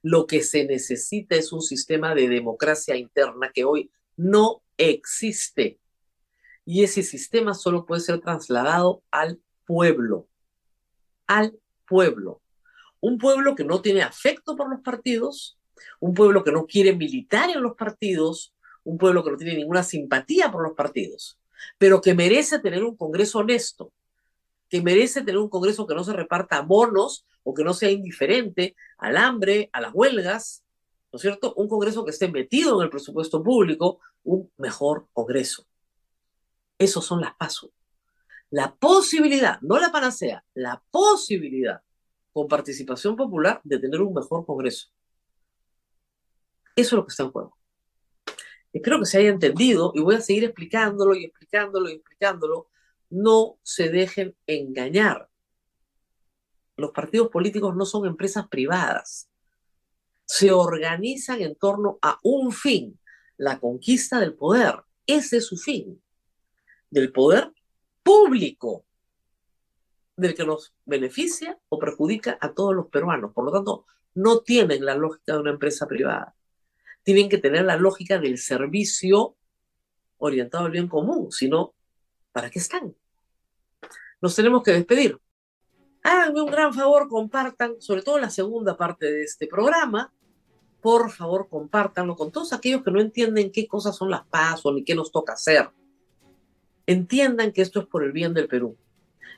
lo 0.02 0.26
que 0.26 0.42
se 0.42 0.66
necesita 0.66 1.36
es 1.36 1.54
un 1.54 1.62
sistema 1.62 2.16
de 2.16 2.28
democracia 2.30 2.96
interna 2.96 3.52
que 3.54 3.64
hoy 3.64 3.92
no 4.18 4.64
existe. 4.76 5.78
Y 6.66 6.84
ese 6.84 7.04
sistema 7.04 7.54
solo 7.54 7.86
puede 7.86 8.02
ser 8.02 8.22
trasladado 8.22 9.04
al 9.12 9.40
pueblo. 9.68 10.28
Al 11.28 11.60
pueblo 11.86 12.43
un 13.04 13.18
pueblo 13.18 13.54
que 13.54 13.66
no 13.66 13.82
tiene 13.82 14.02
afecto 14.02 14.56
por 14.56 14.70
los 14.70 14.80
partidos, 14.80 15.60
un 16.00 16.14
pueblo 16.14 16.42
que 16.42 16.54
no 16.54 16.66
quiere 16.66 16.96
militar 16.96 17.50
en 17.50 17.62
los 17.62 17.76
partidos, 17.76 18.56
un 18.86 18.98
pueblo 18.98 19.26
que 19.26 19.32
no 19.32 19.36
tiene 19.36 19.58
ninguna 19.58 19.84
simpatía 19.84 20.50
por 20.50 20.64
los 20.64 20.72
partidos, 20.72 21.38
pero 21.78 22.00
que 22.00 22.14
merece 22.14 22.60
tener 22.60 22.82
un 22.82 22.96
Congreso 22.96 23.40
honesto, 23.40 23.92
que 24.70 24.82
merece 24.82 25.20
tener 25.20 25.38
un 25.38 25.50
Congreso 25.50 25.86
que 25.86 25.96
no 25.96 26.06
se 26.06 26.14
reparta 26.14 26.62
bonos 26.62 27.26
o 27.44 27.54
que 27.54 27.66
no 27.66 27.74
sea 27.74 27.92
indiferente 27.92 28.74
al 28.98 29.18
hambre, 29.18 29.70
a 29.74 29.82
las 29.82 29.92
huelgas, 29.94 30.64
¿no 31.12 31.18
es 31.18 31.24
cierto? 31.24 31.54
Un 31.56 31.68
Congreso 31.68 32.06
que 32.06 32.12
esté 32.12 32.30
metido 32.30 32.80
en 32.80 32.86
el 32.86 32.90
presupuesto 32.90 33.44
público, 33.44 34.00
un 34.24 34.50
mejor 34.56 35.08
Congreso. 35.12 35.66
Esos 36.78 37.04
son 37.04 37.20
las 37.20 37.36
pasos. 37.36 37.72
La 38.50 38.74
posibilidad, 38.74 39.60
no 39.60 39.78
la 39.78 39.92
panacea, 39.92 40.46
la 40.54 40.82
posibilidad 40.90 41.82
con 42.34 42.48
participación 42.48 43.16
popular 43.16 43.62
de 43.64 43.80
tener 43.80 44.02
un 44.02 44.14
mejor 44.14 44.46
Congreso. 44.46 44.90
Eso 46.76 46.88
es 46.88 46.94
lo 46.94 47.06
que 47.06 47.12
está 47.12 47.24
en 47.24 47.32
juego. 47.32 47.58
Espero 48.74 49.00
que 49.00 49.06
se 49.06 49.20
haya 49.20 49.30
entendido 49.30 49.92
y 49.94 50.02
voy 50.02 50.16
a 50.16 50.22
seguir 50.22 50.46
explicándolo 50.46 51.14
y 51.14 51.26
explicándolo 51.26 51.90
y 51.90 51.94
explicándolo. 51.94 52.70
No 53.12 53.60
se 53.62 53.90
dejen 53.90 54.36
engañar. 54.48 55.30
Los 56.76 56.92
partidos 56.92 57.30
políticos 57.30 57.76
no 57.76 57.86
son 57.86 58.08
empresas 58.08 58.48
privadas. 58.48 59.30
Se 60.26 60.52
organizan 60.52 61.42
en 61.42 61.56
torno 61.56 62.00
a 62.02 62.18
un 62.24 62.52
fin, 62.52 63.00
la 63.38 63.60
conquista 63.60 64.20
del 64.20 64.34
poder. 64.34 64.84
Ese 65.06 65.38
es 65.38 65.46
su 65.46 65.58
fin, 65.58 66.02
del 66.90 67.12
poder 67.12 67.54
público 68.02 68.86
del 70.16 70.36
que 70.36 70.46
nos 70.46 70.74
beneficia 70.86 71.60
o 71.70 71.80
perjudica 71.80 72.38
a 72.40 72.54
todos 72.54 72.76
los 72.76 72.88
peruanos. 72.88 73.34
Por 73.34 73.46
lo 73.46 73.52
tanto, 73.52 73.86
no 74.16 74.42
tienen 74.42 74.86
la 74.86 74.96
lógica 74.96 75.34
de 75.34 75.40
una 75.40 75.52
empresa 75.52 75.88
privada. 75.88 76.36
Tienen 77.04 77.30
que 77.30 77.38
tener 77.38 77.66
la 77.66 77.78
lógica 77.78 78.20
del 78.20 78.38
servicio 78.38 79.36
orientado 80.18 80.66
al 80.66 80.72
bien 80.72 80.88
común, 80.88 81.32
si 81.32 81.50
no, 81.50 81.74
¿para 82.32 82.50
qué 82.50 82.60
están? 82.60 82.96
Nos 84.22 84.36
tenemos 84.36 84.64
que 84.64 84.72
despedir. 84.72 85.20
Háganme 86.04 86.42
un 86.42 86.52
gran 86.52 86.74
favor, 86.74 87.10
compartan, 87.10 87.82
sobre 87.82 88.04
todo 88.04 88.20
la 88.20 88.30
segunda 88.30 88.78
parte 88.78 89.12
de 89.12 89.24
este 89.24 89.48
programa. 89.48 90.14
Por 90.82 91.12
favor, 91.12 91.48
compártanlo 91.50 92.16
con 92.16 92.32
todos 92.32 92.54
aquellos 92.54 92.84
que 92.84 92.92
no 92.92 93.02
entienden 93.02 93.52
qué 93.52 93.68
cosas 93.68 93.96
son 93.96 94.10
las 94.10 94.26
pasos 94.28 94.74
ni 94.74 94.84
qué 94.84 94.96
nos 94.96 95.12
toca 95.12 95.34
hacer. 95.34 95.70
Entiendan 96.86 97.52
que 97.52 97.62
esto 97.62 97.82
es 97.82 97.88
por 97.88 98.04
el 98.04 98.12
bien 98.12 98.34
del 98.34 98.48
Perú 98.48 98.78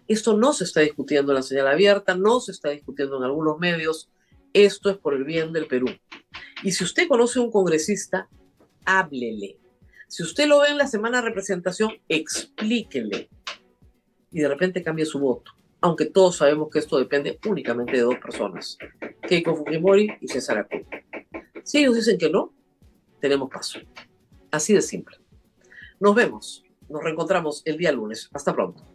esto 0.08 0.38
no 0.38 0.54
se 0.54 0.66
está 0.66 0.82
discutiendo 0.82 1.32
en 1.32 1.38
la 1.38 1.42
señal 1.42 1.68
abierta, 1.68 2.16
no 2.16 2.40
se 2.40 2.52
está 2.52 2.70
discutiendo 2.70 3.18
en 3.18 3.24
algunos 3.24 3.58
medios. 3.58 4.10
Esto 4.54 4.90
es 4.90 4.98
por 4.98 5.14
el 5.14 5.24
bien 5.24 5.52
del 5.52 5.68
Perú. 5.68 5.88
Y 6.64 6.72
si 6.72 6.84
usted 6.84 7.08
conoce 7.08 7.40
a 7.40 7.42
un 7.42 7.52
congresista, 7.52 8.30
háblele. 8.86 9.58
Si 10.08 10.24
usted 10.24 10.48
lo 10.48 10.60
ve 10.60 10.70
en 10.70 10.78
la 10.78 10.88
semana 10.88 11.18
de 11.18 11.28
representación, 11.28 11.92
explíquele. 12.08 13.30
Y 14.32 14.40
de 14.40 14.48
repente 14.48 14.84
cambie 14.84 15.06
su 15.06 15.20
voto. 15.20 15.52
Aunque 15.82 16.06
todos 16.06 16.38
sabemos 16.38 16.70
que 16.72 16.80
esto 16.80 16.98
depende 16.98 17.40
únicamente 17.48 17.94
de 17.94 18.02
dos 18.02 18.18
personas, 18.18 18.78
Keiko 19.22 19.56
Fujimori 19.56 20.10
y 20.22 20.28
César 20.28 20.60
Acuña. 20.60 21.04
Si 21.64 21.80
ellos 21.80 21.96
dicen 21.96 22.18
que 22.18 22.30
no, 22.30 22.54
tenemos 23.20 23.50
paso. 23.50 23.80
Así 24.52 24.74
de 24.74 24.82
simple. 24.82 25.18
Nos 26.00 26.16
vemos. 26.16 26.64
Nos 26.88 27.04
reencontramos 27.04 27.62
el 27.66 27.78
día 27.78 27.92
lunes. 27.92 28.30
Hasta 28.34 28.54
pronto. 28.54 28.95